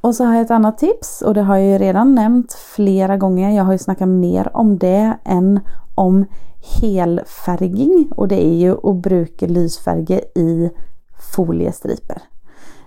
Och 0.01 0.15
så 0.15 0.25
har 0.25 0.33
jag 0.33 0.41
ett 0.41 0.51
annat 0.51 0.77
tips 0.77 1.21
och 1.21 1.33
det 1.33 1.41
har 1.41 1.57
jag 1.57 1.67
ju 1.67 1.77
redan 1.77 2.15
nämnt 2.15 2.53
flera 2.53 3.17
gånger. 3.17 3.49
Jag 3.49 3.63
har 3.63 3.71
ju 3.71 3.77
snackat 3.77 4.07
mer 4.07 4.57
om 4.57 4.77
det 4.77 5.17
än 5.25 5.59
om 5.95 6.25
helfärging 6.81 8.11
och 8.15 8.27
det 8.27 8.45
är 8.45 8.55
ju 8.55 8.89
att 8.89 8.95
bruka 8.95 9.45
lysfärger 9.45 10.37
i 10.37 10.69
foliestriper. 11.35 12.21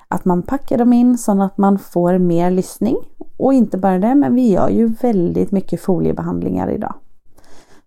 Att 0.09 0.25
man 0.25 0.43
packar 0.43 0.79
dem 0.79 0.93
in 0.93 1.19
så 1.19 1.43
att 1.43 1.59
man 1.59 1.79
får 1.79 2.19
mer 2.19 2.51
lyssning. 2.51 2.97
Och 3.37 3.55
inte 3.55 3.79
bara 3.79 3.99
det, 3.99 4.15
men 4.15 4.35
vi 4.35 4.51
gör 4.51 4.69
ju 4.69 4.87
väldigt 4.87 5.53
mycket 5.53 5.81
foliebehandlingar 5.81 6.71
idag. 6.71 6.95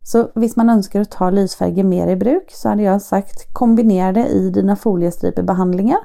Så 0.03 0.27
visst 0.35 0.57
man 0.57 0.69
önskar 0.69 1.01
att 1.01 1.11
ta 1.11 1.29
lysfärger 1.29 1.83
mer 1.83 2.07
i 2.07 2.15
bruk 2.15 2.51
så 2.51 2.69
hade 2.69 2.83
jag 2.83 3.01
sagt 3.01 3.53
kombinera 3.53 4.11
det 4.11 4.27
i 4.27 4.49
dina 4.49 4.75
foliestripebehandlingar. 4.75 5.99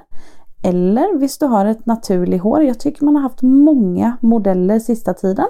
Eller 0.63 1.19
visst 1.19 1.41
du 1.41 1.47
har 1.47 1.67
ett 1.67 1.87
naturligt 1.87 2.43
hår. 2.43 2.63
Jag 2.63 2.81
tycker 2.81 3.05
man 3.05 3.17
har 3.17 3.23
haft 3.23 3.43
många 3.43 4.17
modeller 4.21 4.79
sista 4.79 5.15
tiden 5.15 5.47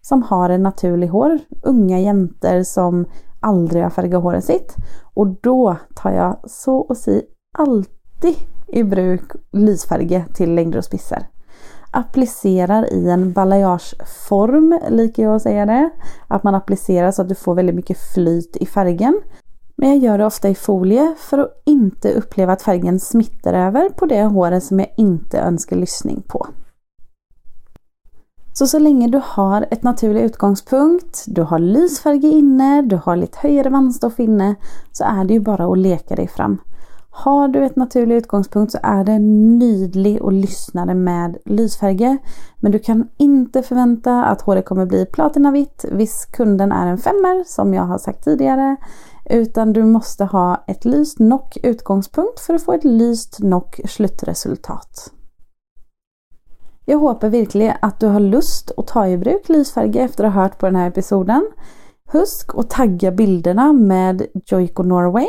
som 0.00 0.22
har 0.22 0.50
en 0.50 0.62
naturlig 0.62 1.08
hår. 1.08 1.38
Unga 1.62 2.00
jäntor 2.00 2.62
som 2.62 3.04
aldrig 3.40 3.82
har 3.82 3.90
färgat 3.90 4.22
håret 4.22 4.44
sitt. 4.44 4.74
Och 5.14 5.26
då 5.26 5.76
tar 5.94 6.10
jag 6.10 6.36
så 6.44 6.76
och 6.76 6.96
si 6.96 7.22
alltid 7.58 8.36
i 8.68 8.82
bruk 8.82 9.32
lysfärge 9.52 10.24
till 10.34 10.54
längder 10.54 10.78
och 10.78 10.84
spisser. 10.84 11.26
Applicerar 11.90 12.92
i 12.92 13.10
en 13.10 13.32
balayageform, 13.32 14.80
likar 14.88 15.22
jag 15.22 15.34
att 15.34 15.42
säga 15.42 15.66
det. 15.66 15.90
Att 16.28 16.42
man 16.42 16.54
applicerar 16.54 17.10
så 17.10 17.22
att 17.22 17.28
du 17.28 17.34
får 17.34 17.54
väldigt 17.54 17.76
mycket 17.76 17.98
flyt 18.14 18.56
i 18.56 18.66
färgen. 18.66 19.20
Men 19.76 19.88
jag 19.88 19.98
gör 19.98 20.18
det 20.18 20.26
ofta 20.26 20.48
i 20.48 20.54
folie 20.54 21.14
för 21.18 21.38
att 21.38 21.62
inte 21.66 22.12
uppleva 22.12 22.52
att 22.52 22.62
färgen 22.62 23.00
smittar 23.00 23.54
över 23.54 23.88
på 23.88 24.06
det 24.06 24.22
håret 24.22 24.64
som 24.64 24.78
jag 24.78 24.88
inte 24.96 25.38
önskar 25.38 25.76
lyssning 25.76 26.22
på. 26.28 26.46
Så 28.52 28.66
så 28.66 28.78
länge 28.78 29.08
du 29.08 29.20
har 29.24 29.66
ett 29.70 29.82
naturligt 29.82 30.22
utgångspunkt, 30.22 31.24
du 31.26 31.42
har 31.42 31.58
lysfärg 31.58 32.26
inne, 32.26 32.82
du 32.82 32.96
har 32.96 33.16
lite 33.16 33.38
högre 33.38 33.70
vannstoff 33.70 34.20
inne, 34.20 34.54
så 34.92 35.04
är 35.04 35.24
det 35.24 35.34
ju 35.34 35.40
bara 35.40 35.72
att 35.72 35.78
leka 35.78 36.14
dig 36.16 36.28
fram. 36.28 36.58
Har 37.18 37.48
du 37.48 37.64
ett 37.64 37.76
naturligt 37.76 38.22
utgångspunkt 38.22 38.72
så 38.72 38.78
är 38.82 39.04
det 39.04 39.18
nydlig 39.18 40.22
och 40.22 40.32
lyssnare 40.32 40.94
med 40.94 41.36
lysfärger. 41.44 42.18
Men 42.56 42.72
du 42.72 42.78
kan 42.78 43.08
inte 43.16 43.62
förvänta 43.62 44.24
att 44.24 44.42
håret 44.42 44.64
kommer 44.64 44.86
bli 44.86 45.06
platinavitt 45.06 45.84
viss 45.92 46.26
kunden 46.32 46.72
är 46.72 46.86
en 46.86 46.98
femmer 46.98 47.44
som 47.46 47.74
jag 47.74 47.82
har 47.82 47.98
sagt 47.98 48.24
tidigare. 48.24 48.76
Utan 49.30 49.72
du 49.72 49.84
måste 49.84 50.24
ha 50.24 50.64
ett 50.66 50.84
lyst 50.84 51.18
nock 51.18 51.56
utgångspunkt 51.62 52.40
för 52.40 52.54
att 52.54 52.62
få 52.62 52.72
ett 52.72 52.84
lyst 52.84 53.38
nock 53.40 53.80
slutresultat. 53.88 55.12
Jag 56.84 56.98
hoppas 56.98 57.32
verkligen 57.32 57.76
att 57.82 58.00
du 58.00 58.06
har 58.06 58.20
lust 58.20 58.70
att 58.76 58.86
ta 58.86 59.06
i 59.06 59.18
bruk 59.18 59.48
lysfärger 59.48 60.04
efter 60.04 60.24
att 60.24 60.34
ha 60.34 60.42
hört 60.42 60.58
på 60.58 60.66
den 60.66 60.76
här 60.76 60.88
episoden. 60.88 61.46
Husk 62.12 62.50
att 62.54 62.70
tagga 62.70 63.12
bilderna 63.12 63.72
med 63.72 64.26
Joico 64.46 64.82
Norway 64.82 65.26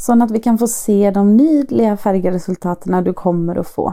så 0.00 0.22
att 0.22 0.30
vi 0.30 0.40
kan 0.40 0.58
få 0.58 0.66
se 0.66 1.10
de 1.10 1.36
nydliga 1.36 1.96
färgresultaten 1.96 3.04
du 3.04 3.12
kommer 3.12 3.56
att 3.56 3.68
få. 3.68 3.92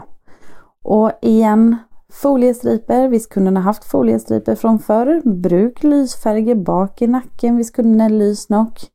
Och 0.82 1.12
igen, 1.22 1.76
foliestriper. 2.12 3.08
Visst 3.08 3.30
kunde 3.30 3.50
ha 3.50 3.60
haft 3.60 3.84
foliestriper 3.84 4.54
från 4.54 4.78
förr. 4.78 5.22
Bruk 5.24 5.82
lysfärger 5.82 6.54
bak 6.54 7.02
i 7.02 7.06
nacken. 7.06 7.56
Visst 7.56 7.74
kunde 7.74 8.04
är 8.04 8.08
lysnock. 8.08 8.90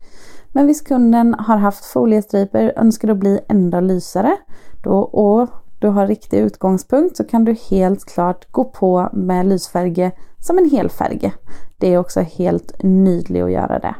Men 0.51 0.67
visst 0.67 0.87
kunden 0.87 1.33
har 1.33 1.57
haft 1.57 1.85
foliestriper, 1.85 2.73
önskar 2.75 3.07
att 3.07 3.17
bli 3.17 3.39
ändå 3.49 3.79
lysare 3.79 4.37
då, 4.83 4.97
och 4.97 5.49
du 5.79 5.87
har 5.87 6.07
riktig 6.07 6.39
utgångspunkt 6.39 7.17
så 7.17 7.23
kan 7.23 7.45
du 7.45 7.55
helt 7.69 8.05
klart 8.05 8.51
gå 8.51 8.63
på 8.63 9.09
med 9.13 9.45
lysfärger 9.45 10.11
som 10.39 10.57
en 10.57 10.69
helfärg. 10.69 11.33
Det 11.77 11.93
är 11.93 11.97
också 11.97 12.21
helt 12.21 12.83
nydligt 12.83 13.43
att 13.43 13.51
göra 13.51 13.79
det. 13.79 13.95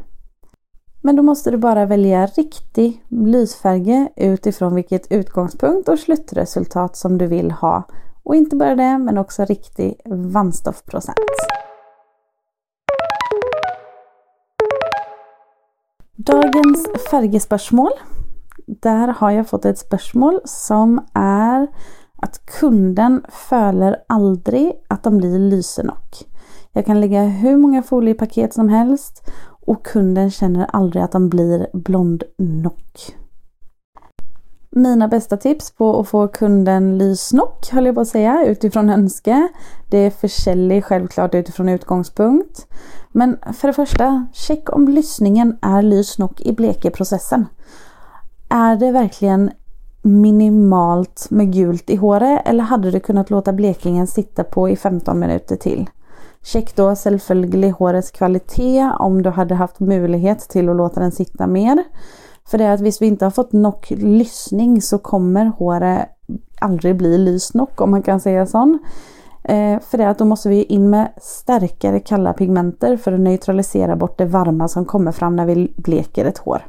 Men 1.06 1.16
då 1.16 1.22
måste 1.22 1.50
du 1.50 1.56
bara 1.56 1.86
välja 1.86 2.26
riktig 2.26 3.04
lysfärg 3.08 4.08
utifrån 4.16 4.74
vilket 4.74 5.12
utgångspunkt 5.12 5.88
och 5.88 5.98
slutresultat 5.98 6.96
som 6.96 7.18
du 7.18 7.26
vill 7.26 7.50
ha. 7.50 7.82
Och 8.22 8.36
inte 8.36 8.56
bara 8.56 8.74
det, 8.74 8.98
men 8.98 9.18
också 9.18 9.44
riktig 9.44 10.00
vannstoffprocent. 10.04 11.18
Dagens 16.16 16.88
färgespörsmål. 17.10 17.92
Där 18.66 19.08
har 19.08 19.30
jag 19.30 19.48
fått 19.48 19.64
ett 19.64 19.78
spörsmål 19.78 20.40
som 20.44 21.06
är 21.14 21.66
att 22.22 22.46
kunden 22.46 23.24
följer 23.28 23.96
aldrig 24.08 24.72
att 24.88 25.02
de 25.02 25.18
blir 25.18 25.38
lysenock. 25.38 26.24
Jag 26.72 26.86
kan 26.86 27.00
lägga 27.00 27.22
hur 27.22 27.56
många 27.56 27.82
foliepaket 27.82 28.54
som 28.54 28.68
helst 28.68 29.30
och 29.66 29.84
kunden 29.84 30.30
känner 30.30 30.66
aldrig 30.72 31.02
att 31.02 31.12
de 31.12 31.28
blir 31.28 31.66
blondnock. 31.72 33.14
Mina 34.76 35.08
bästa 35.08 35.36
tips 35.36 35.70
på 35.70 36.00
att 36.00 36.08
få 36.08 36.28
kunden 36.28 36.98
lysnock 36.98 37.70
höll 37.70 37.86
jag 37.86 37.94
på 37.94 38.00
att 38.00 38.08
säga 38.08 38.44
utifrån 38.46 38.90
önske. 38.90 39.48
Det 39.90 39.98
är 39.98 40.10
försäljning 40.10 40.82
självklart 40.82 41.34
utifrån 41.34 41.68
utgångspunkt. 41.68 42.66
Men 43.12 43.38
för 43.52 43.68
det 43.68 43.74
första, 43.74 44.26
check 44.32 44.72
om 44.72 44.88
lyssningen 44.88 45.58
är 45.62 45.82
lysnock 45.82 46.40
i 46.40 46.52
blekeprocessen. 46.52 47.46
Är 48.48 48.76
det 48.76 48.92
verkligen 48.92 49.50
minimalt 50.02 51.26
med 51.30 51.52
gult 51.52 51.90
i 51.90 51.96
håret 51.96 52.42
eller 52.44 52.64
hade 52.64 52.90
du 52.90 53.00
kunnat 53.00 53.30
låta 53.30 53.52
blekingen 53.52 54.06
sitta 54.06 54.44
på 54.44 54.68
i 54.68 54.76
15 54.76 55.18
minuter 55.18 55.56
till? 55.56 55.90
Check 56.44 56.76
då 56.76 56.96
selvfølgelig 56.96 57.70
hårets 57.70 58.10
kvalitet 58.10 58.90
om 58.98 59.22
du 59.22 59.30
hade 59.30 59.54
haft 59.54 59.80
möjlighet 59.80 60.38
till 60.38 60.68
att 60.68 60.76
låta 60.76 61.00
den 61.00 61.12
sitta 61.12 61.46
mer. 61.46 61.84
För 62.46 62.58
det 62.58 62.64
är 62.64 62.70
att 62.72 62.80
om 62.80 62.92
vi 63.00 63.06
inte 63.06 63.24
har 63.24 63.30
fått 63.30 63.52
nog 63.52 63.86
lyssning 63.90 64.82
så 64.82 64.98
kommer 64.98 65.46
håret 65.46 66.08
aldrig 66.60 66.96
bli 66.96 67.18
lysnock 67.18 67.80
om 67.80 67.90
man 67.90 68.02
kan 68.02 68.20
säga 68.20 68.46
så. 68.46 68.78
Eh, 69.44 69.80
för 69.80 69.98
det 69.98 70.04
är 70.04 70.08
att 70.08 70.18
då 70.18 70.24
måste 70.24 70.48
vi 70.48 70.62
in 70.62 70.90
med 70.90 71.12
starkare 71.20 72.00
kalla 72.00 72.32
pigmenter 72.32 72.96
för 72.96 73.12
att 73.12 73.20
neutralisera 73.20 73.96
bort 73.96 74.18
det 74.18 74.24
varma 74.24 74.68
som 74.68 74.84
kommer 74.84 75.12
fram 75.12 75.36
när 75.36 75.46
vi 75.46 75.74
bleker 75.76 76.24
ett 76.24 76.38
hår. 76.38 76.66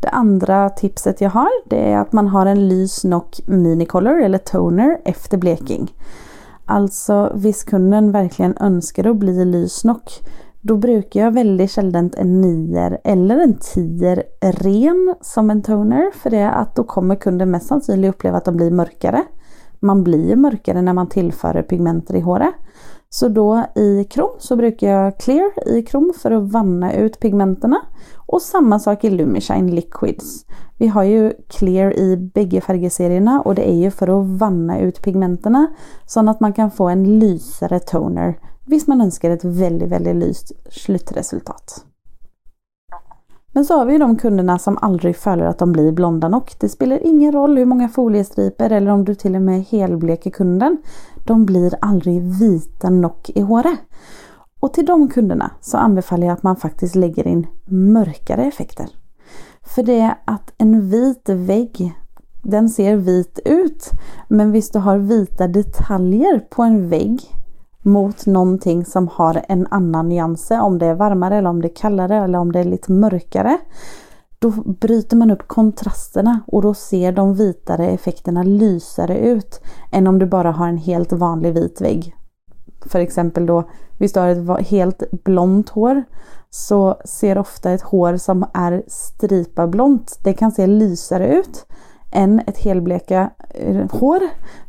Det 0.00 0.08
andra 0.08 0.70
tipset 0.70 1.20
jag 1.20 1.30
har 1.30 1.68
det 1.68 1.92
är 1.92 1.98
att 1.98 2.12
man 2.12 2.28
har 2.28 2.46
en 2.46 2.68
lys 2.68 3.04
Nock 3.04 3.40
Minicolor 3.46 4.22
eller 4.22 4.38
toner 4.38 5.00
efter 5.04 5.38
bleking. 5.38 5.92
Alltså 6.66 7.32
visst 7.34 7.70
kunden 7.70 8.12
verkligen 8.12 8.56
önskar 8.60 9.06
att 9.06 9.16
bli 9.16 9.44
lysnock 9.44 10.22
då 10.64 10.76
brukar 10.76 11.20
jag 11.20 11.32
väldigt 11.32 11.70
sällan 11.70 12.10
en 12.16 12.40
nier 12.40 12.98
eller 13.04 13.38
en 13.38 13.54
tier 13.54 14.22
ren 14.40 15.14
som 15.20 15.50
en 15.50 15.62
toner 15.62 16.10
för 16.10 16.30
det 16.30 16.38
är 16.38 16.52
att 16.52 16.76
då 16.76 16.84
kommer 16.84 17.16
kunden 17.16 17.50
mest 17.50 17.66
sannolikt 17.66 18.14
uppleva 18.14 18.36
att 18.36 18.44
de 18.44 18.56
blir 18.56 18.70
mörkare. 18.70 19.22
Man 19.80 20.04
blir 20.04 20.36
mörkare 20.36 20.82
när 20.82 20.92
man 20.92 21.08
tillför 21.08 21.62
pigmenter 21.62 22.14
i 22.14 22.20
håret. 22.20 22.54
Så 23.08 23.28
då 23.28 23.64
i 23.74 24.04
krom 24.04 24.30
så 24.38 24.56
brukar 24.56 24.88
jag 24.88 25.18
clear 25.18 25.68
i 25.68 25.82
krom 25.82 26.12
för 26.22 26.30
att 26.30 26.52
vanna 26.52 26.94
ut 26.94 27.20
pigmenterna. 27.20 27.76
Och 28.26 28.42
samma 28.42 28.78
sak 28.78 29.04
i 29.04 29.10
Lumishine 29.10 29.72
Liquids. 29.72 30.46
Vi 30.78 30.86
har 30.88 31.02
ju 31.02 31.32
clear 31.48 31.98
i 31.98 32.16
bägge 32.16 32.60
färgserierna 32.60 33.40
och 33.40 33.54
det 33.54 33.70
är 33.70 33.76
ju 33.76 33.90
för 33.90 34.20
att 34.20 34.26
vanna 34.26 34.80
ut 34.80 35.02
pigmenterna 35.02 35.66
så 36.06 36.30
att 36.30 36.40
man 36.40 36.52
kan 36.52 36.70
få 36.70 36.88
en 36.88 37.18
lysare 37.18 37.78
toner 37.78 38.38
Visst 38.64 38.88
man 38.88 39.00
önskar 39.00 39.30
ett 39.30 39.44
väldigt, 39.44 39.88
väldigt 39.88 40.16
lyst 40.16 40.52
slutresultat. 40.70 41.84
Men 43.54 43.64
så 43.64 43.78
har 43.78 43.84
vi 43.84 43.92
ju 43.92 43.98
de 43.98 44.16
kunderna 44.16 44.58
som 44.58 44.78
aldrig 44.80 45.16
följer 45.16 45.46
att 45.46 45.58
de 45.58 45.72
blir 45.72 45.92
blonda 45.92 46.28
nog. 46.28 46.50
Det 46.60 46.68
spelar 46.68 47.06
ingen 47.06 47.32
roll 47.32 47.58
hur 47.58 47.64
många 47.64 47.88
foliestriper 47.88 48.70
eller 48.70 48.90
om 48.90 49.04
du 49.04 49.14
till 49.14 49.36
och 49.36 49.42
med 49.42 49.64
helbleker 49.64 50.30
kunden. 50.30 50.76
De 51.24 51.46
blir 51.46 51.74
aldrig 51.80 52.22
vita 52.22 52.90
nog 52.90 53.30
i 53.34 53.40
håret. 53.40 53.78
Och 54.62 54.72
till 54.72 54.86
de 54.86 55.08
kunderna 55.08 55.50
så 55.60 55.76
anbefaller 55.76 56.26
jag 56.26 56.34
att 56.34 56.42
man 56.42 56.56
faktiskt 56.56 56.94
lägger 56.94 57.26
in 57.26 57.46
mörkare 57.64 58.44
effekter. 58.44 58.86
För 59.62 59.82
det 59.82 60.00
är 60.00 60.14
att 60.24 60.52
en 60.58 60.90
vit 60.90 61.28
vägg, 61.28 61.94
den 62.42 62.68
ser 62.68 62.96
vit 62.96 63.38
ut. 63.44 63.90
Men 64.28 64.52
visst 64.52 64.72
du 64.72 64.78
har 64.78 64.98
vita 64.98 65.48
detaljer 65.48 66.38
på 66.38 66.62
en 66.62 66.88
vägg 66.88 67.20
mot 67.82 68.26
någonting 68.26 68.84
som 68.84 69.08
har 69.08 69.44
en 69.48 69.66
annan 69.70 70.08
nyans. 70.08 70.50
Om 70.50 70.78
det 70.78 70.86
är 70.86 70.94
varmare 70.94 71.36
eller 71.36 71.50
om 71.50 71.62
det 71.62 71.68
är 71.68 71.76
kallare 71.76 72.16
eller 72.16 72.38
om 72.38 72.52
det 72.52 72.60
är 72.60 72.64
lite 72.64 72.92
mörkare. 72.92 73.58
då 74.38 74.50
bryter 74.80 75.16
man 75.16 75.30
upp 75.30 75.48
kontrasterna 75.48 76.40
och 76.46 76.62
då 76.62 76.74
ser 76.74 77.12
de 77.12 77.34
vitare 77.34 77.86
effekterna 77.86 78.42
lysare 78.42 79.18
ut 79.18 79.60
än 79.92 80.06
om 80.06 80.18
du 80.18 80.26
bara 80.26 80.50
har 80.50 80.68
en 80.68 80.78
helt 80.78 81.12
vanlig 81.12 81.54
vit 81.54 81.80
vägg. 81.80 82.14
För 82.86 83.00
exempel 83.00 83.46
då, 83.46 83.64
visst 83.98 84.14
du 84.14 84.20
har 84.20 84.28
ett 84.28 84.66
helt 84.68 85.02
blont 85.10 85.68
hår 85.68 86.04
så 86.50 87.00
ser 87.04 87.38
ofta 87.38 87.70
ett 87.70 87.82
hår 87.82 88.16
som 88.16 88.46
är 88.54 88.82
stripablont, 88.86 90.18
det 90.22 90.32
kan 90.32 90.52
se 90.52 90.66
lysare 90.66 91.34
ut 91.34 91.66
än 92.12 92.40
ett 92.46 92.58
helbleka 92.58 93.30
eh, 93.50 93.90
hår. 93.90 94.20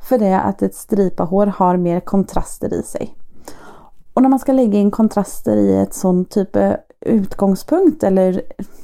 För 0.01 0.17
det 0.17 0.39
att 0.39 0.61
ett 0.61 0.75
stripahår 0.75 1.45
har 1.45 1.77
mer 1.77 1.99
kontraster 1.99 2.73
i 2.73 2.83
sig. 2.83 3.15
Och 4.13 4.21
när 4.21 4.29
man 4.29 4.39
ska 4.39 4.51
lägga 4.51 4.79
in 4.79 4.91
kontraster 4.91 5.57
i 5.57 5.77
ett 5.77 5.93
sån 5.93 6.25
typ 6.25 6.55
av 6.55 6.75
utgångspunkt 7.05 8.03
eller 8.03 8.41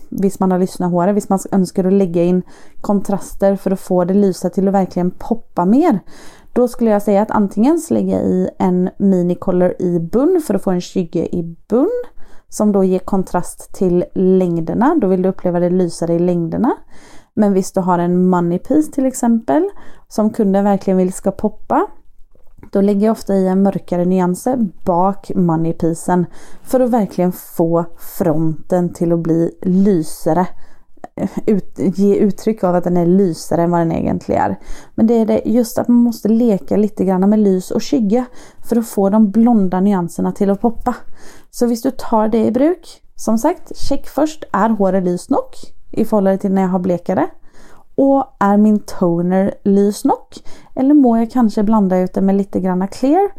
visst 0.09 0.39
man 0.39 0.51
har 0.51 0.59
lyssnat 0.59 0.91
håret, 0.91 1.15
visst 1.15 1.29
man 1.29 1.39
önskar 1.51 1.83
att 1.83 1.93
lägga 1.93 2.23
in 2.23 2.41
kontraster 2.81 3.55
för 3.55 3.71
att 3.71 3.79
få 3.79 4.03
det 4.03 4.13
lysa 4.13 4.49
till 4.49 4.67
att 4.67 4.73
verkligen 4.73 5.11
poppa 5.11 5.65
mer. 5.65 5.99
Då 6.53 6.67
skulle 6.67 6.89
jag 6.89 7.01
säga 7.01 7.21
att 7.21 7.31
antingen 7.31 7.81
lägga 7.89 8.21
i 8.21 8.49
en 8.57 8.89
minicolor 8.97 9.73
i 9.79 9.99
bunn 9.99 10.41
för 10.47 10.53
att 10.53 10.63
få 10.63 10.71
en 10.71 10.81
skygge 10.81 11.35
i 11.35 11.55
bunn 11.69 12.03
som 12.49 12.71
då 12.71 12.83
ger 12.83 12.99
kontrast 12.99 13.73
till 13.73 14.05
längderna. 14.13 14.95
Då 15.01 15.07
vill 15.07 15.21
du 15.21 15.29
uppleva 15.29 15.59
det 15.59 15.69
lysare 15.69 16.13
i 16.13 16.19
längderna. 16.19 16.75
Men 17.33 17.53
visst 17.53 17.75
du 17.75 17.81
har 17.81 17.99
en 17.99 18.25
money 18.29 18.59
piece 18.59 18.91
till 18.91 19.05
exempel 19.05 19.69
som 20.07 20.29
kunden 20.29 20.63
verkligen 20.63 20.97
vill 20.97 21.13
ska 21.13 21.31
poppa. 21.31 21.87
Då 22.71 22.81
lägger 22.81 23.05
jag 23.05 23.11
ofta 23.11 23.35
i 23.35 23.47
en 23.47 23.63
mörkare 23.63 24.05
nyanser 24.05 24.57
bak 24.85 25.31
moneypiecen 25.35 26.25
för 26.63 26.79
att 26.79 26.89
verkligen 26.89 27.31
få 27.31 27.85
fronten 27.97 28.93
till 28.93 29.13
att 29.13 29.19
bli 29.19 29.51
lysare. 29.61 30.47
Ut, 31.45 31.79
ge 31.79 32.15
uttryck 32.15 32.63
av 32.63 32.75
att 32.75 32.83
den 32.83 32.97
är 32.97 33.05
lysare 33.05 33.63
än 33.63 33.71
vad 33.71 33.81
den 33.81 33.91
egentligen 33.91 34.41
är. 34.41 34.59
Men 34.95 35.07
det 35.07 35.13
är 35.13 35.25
det 35.25 35.41
just 35.45 35.77
att 35.77 35.87
man 35.87 35.97
måste 35.97 36.27
leka 36.27 36.77
lite 36.77 37.05
grann 37.05 37.29
med 37.29 37.39
lys 37.39 37.71
och 37.71 37.83
skygga 37.83 38.25
för 38.69 38.75
att 38.75 38.87
få 38.87 39.09
de 39.09 39.31
blonda 39.31 39.79
nyanserna 39.79 40.31
till 40.31 40.49
att 40.49 40.61
poppa. 40.61 40.95
Så 41.51 41.67
visst 41.67 41.83
du 41.83 41.91
tar 41.91 42.27
det 42.27 42.45
i 42.45 42.51
bruk, 42.51 43.01
som 43.15 43.37
sagt, 43.37 43.77
check 43.77 44.07
först, 44.07 44.43
är 44.53 44.69
håret 44.69 45.03
lyst 45.03 45.29
nog 45.29 45.49
i 45.91 46.05
förhållande 46.05 46.37
till 46.37 46.51
när 46.51 46.61
jag 46.61 46.69
har 46.69 46.79
blekare? 46.79 47.27
Och 47.95 48.35
är 48.39 48.57
min 48.57 48.79
toner 48.79 49.53
lys 49.63 50.05
nog? 50.05 50.27
Eller 50.75 50.93
må 50.93 51.17
jag 51.17 51.31
kanske 51.31 51.63
blanda 51.63 51.97
ut 51.97 52.13
det 52.13 52.21
med 52.21 52.35
lite 52.35 52.59
granna 52.59 52.87
clear? 52.87 53.29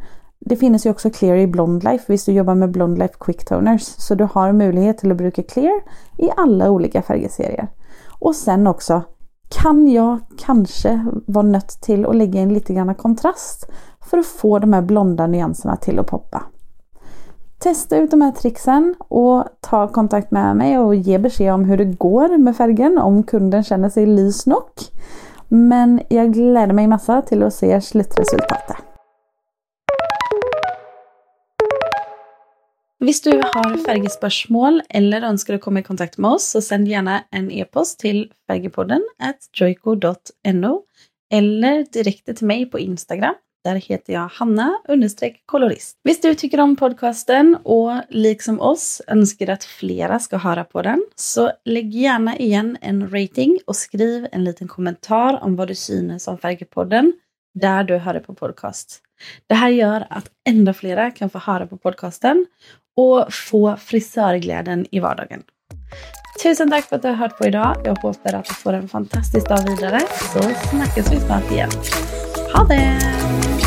Det 0.40 0.56
finns 0.56 0.86
ju 0.86 0.90
också 0.90 1.10
clear 1.10 1.36
i 1.36 1.46
Blondlife, 1.46 2.04
visst 2.06 2.26
du 2.26 2.32
jobbar 2.32 2.54
med 2.54 2.70
Blondlife 2.70 3.14
Quick 3.20 3.44
Toners. 3.44 3.82
Så 3.82 4.14
du 4.14 4.24
har 4.24 4.52
möjlighet 4.52 4.98
till 4.98 5.10
att 5.10 5.16
bruka 5.16 5.42
clear 5.42 5.82
i 6.18 6.30
alla 6.36 6.70
olika 6.70 7.02
färgserier. 7.02 7.68
Och 8.08 8.36
sen 8.36 8.66
också, 8.66 9.02
kan 9.48 9.88
jag 9.88 10.18
kanske 10.38 11.06
vara 11.26 11.46
nött 11.46 11.80
till 11.80 12.06
att 12.06 12.16
lägga 12.16 12.40
in 12.40 12.54
lite 12.54 12.74
grann 12.74 12.94
kontrast 12.94 13.70
för 14.00 14.18
att 14.18 14.26
få 14.26 14.58
de 14.58 14.72
här 14.72 14.82
blonda 14.82 15.26
nyanserna 15.26 15.76
till 15.76 15.98
att 15.98 16.06
poppa. 16.06 16.42
Testa 17.58 17.96
ut 17.96 18.10
de 18.10 18.20
här 18.20 18.32
tricksen 18.32 18.94
och 18.98 19.44
ta 19.60 19.88
kontakt 19.88 20.30
med 20.30 20.56
mig 20.56 20.78
och 20.78 20.94
ge 20.94 21.18
besked 21.18 21.54
om 21.54 21.64
hur 21.64 21.76
det 21.76 21.84
går 21.84 22.38
med 22.38 22.56
färgen 22.56 22.98
om 22.98 23.22
kunden 23.22 23.64
känner 23.64 23.88
sig 23.88 24.06
lys 24.06 24.46
nog. 24.46 24.70
Men 25.48 26.00
jag 26.08 26.32
gläder 26.32 26.72
mig 26.72 26.86
massa 26.86 27.22
till 27.22 27.42
att 27.42 27.54
se 27.54 27.80
slutresultatet. 27.80 28.89
Visst 33.02 33.24
du 33.24 33.30
har 33.30 33.84
färgspörsmål 33.84 34.82
eller 34.88 35.22
önskar 35.22 35.54
att 35.54 35.60
komma 35.60 35.80
i 35.80 35.82
kontakt 35.82 36.18
med 36.18 36.30
oss 36.30 36.50
så 36.50 36.60
sänd 36.60 36.88
gärna 36.88 37.24
en 37.30 37.50
e-post 37.50 37.98
till 37.98 38.32
färgepodden 38.46 39.02
joico.no 39.52 40.82
eller 41.32 41.92
direkt 41.92 42.36
till 42.36 42.46
mig 42.46 42.66
på 42.66 42.78
Instagram 42.78 43.34
där 43.64 43.74
heter 43.74 44.12
jag 44.12 44.28
Hanna 44.28 44.78
understreck 44.88 45.42
kolorist. 45.46 45.96
Visst 46.04 46.22
du 46.22 46.34
tycker 46.34 46.60
om 46.60 46.76
podcasten 46.76 47.56
och 47.62 47.92
liksom 48.08 48.60
oss 48.60 49.02
önskar 49.06 49.48
att 49.48 49.64
flera 49.64 50.18
ska 50.18 50.36
höra 50.36 50.64
på 50.64 50.82
den 50.82 51.04
så 51.14 51.52
lägg 51.64 51.94
gärna 51.94 52.36
igen 52.36 52.78
en 52.80 53.10
rating 53.10 53.58
och 53.66 53.76
skriv 53.76 54.26
en 54.32 54.44
liten 54.44 54.68
kommentar 54.68 55.42
om 55.42 55.56
vad 55.56 55.68
du 55.68 55.74
synes 55.74 56.28
om 56.28 56.38
Färgepodden 56.38 57.12
där 57.54 57.84
du 57.84 57.96
hör 57.96 58.14
det 58.14 58.20
på 58.20 58.34
podcast. 58.34 59.02
Det 59.46 59.54
här 59.54 59.68
gör 59.68 60.06
att 60.10 60.30
ännu 60.48 60.74
flera 60.74 61.10
kan 61.10 61.30
få 61.30 61.38
höra 61.38 61.66
på 61.66 61.76
podcasten 61.76 62.46
och 63.00 63.32
få 63.32 63.76
frisörglädjen 63.76 64.86
i 64.90 65.00
vardagen. 65.00 65.42
Tusen 66.42 66.70
tack 66.70 66.84
för 66.84 66.96
att 66.96 67.02
du 67.02 67.08
har 67.08 67.14
hört 67.14 67.38
på 67.38 67.46
idag. 67.46 67.76
Jag 67.84 67.90
hoppas 67.94 68.18
att 68.24 68.44
du 68.44 68.54
får 68.54 68.72
en 68.72 68.88
fantastisk 68.88 69.48
dag 69.48 69.58
vidare 69.68 70.00
så 70.32 70.42
snackas 70.42 71.12
vi 71.12 71.20
snart 71.20 71.50
igen. 71.50 71.70
Ha 72.54 72.64
det! 72.64 73.59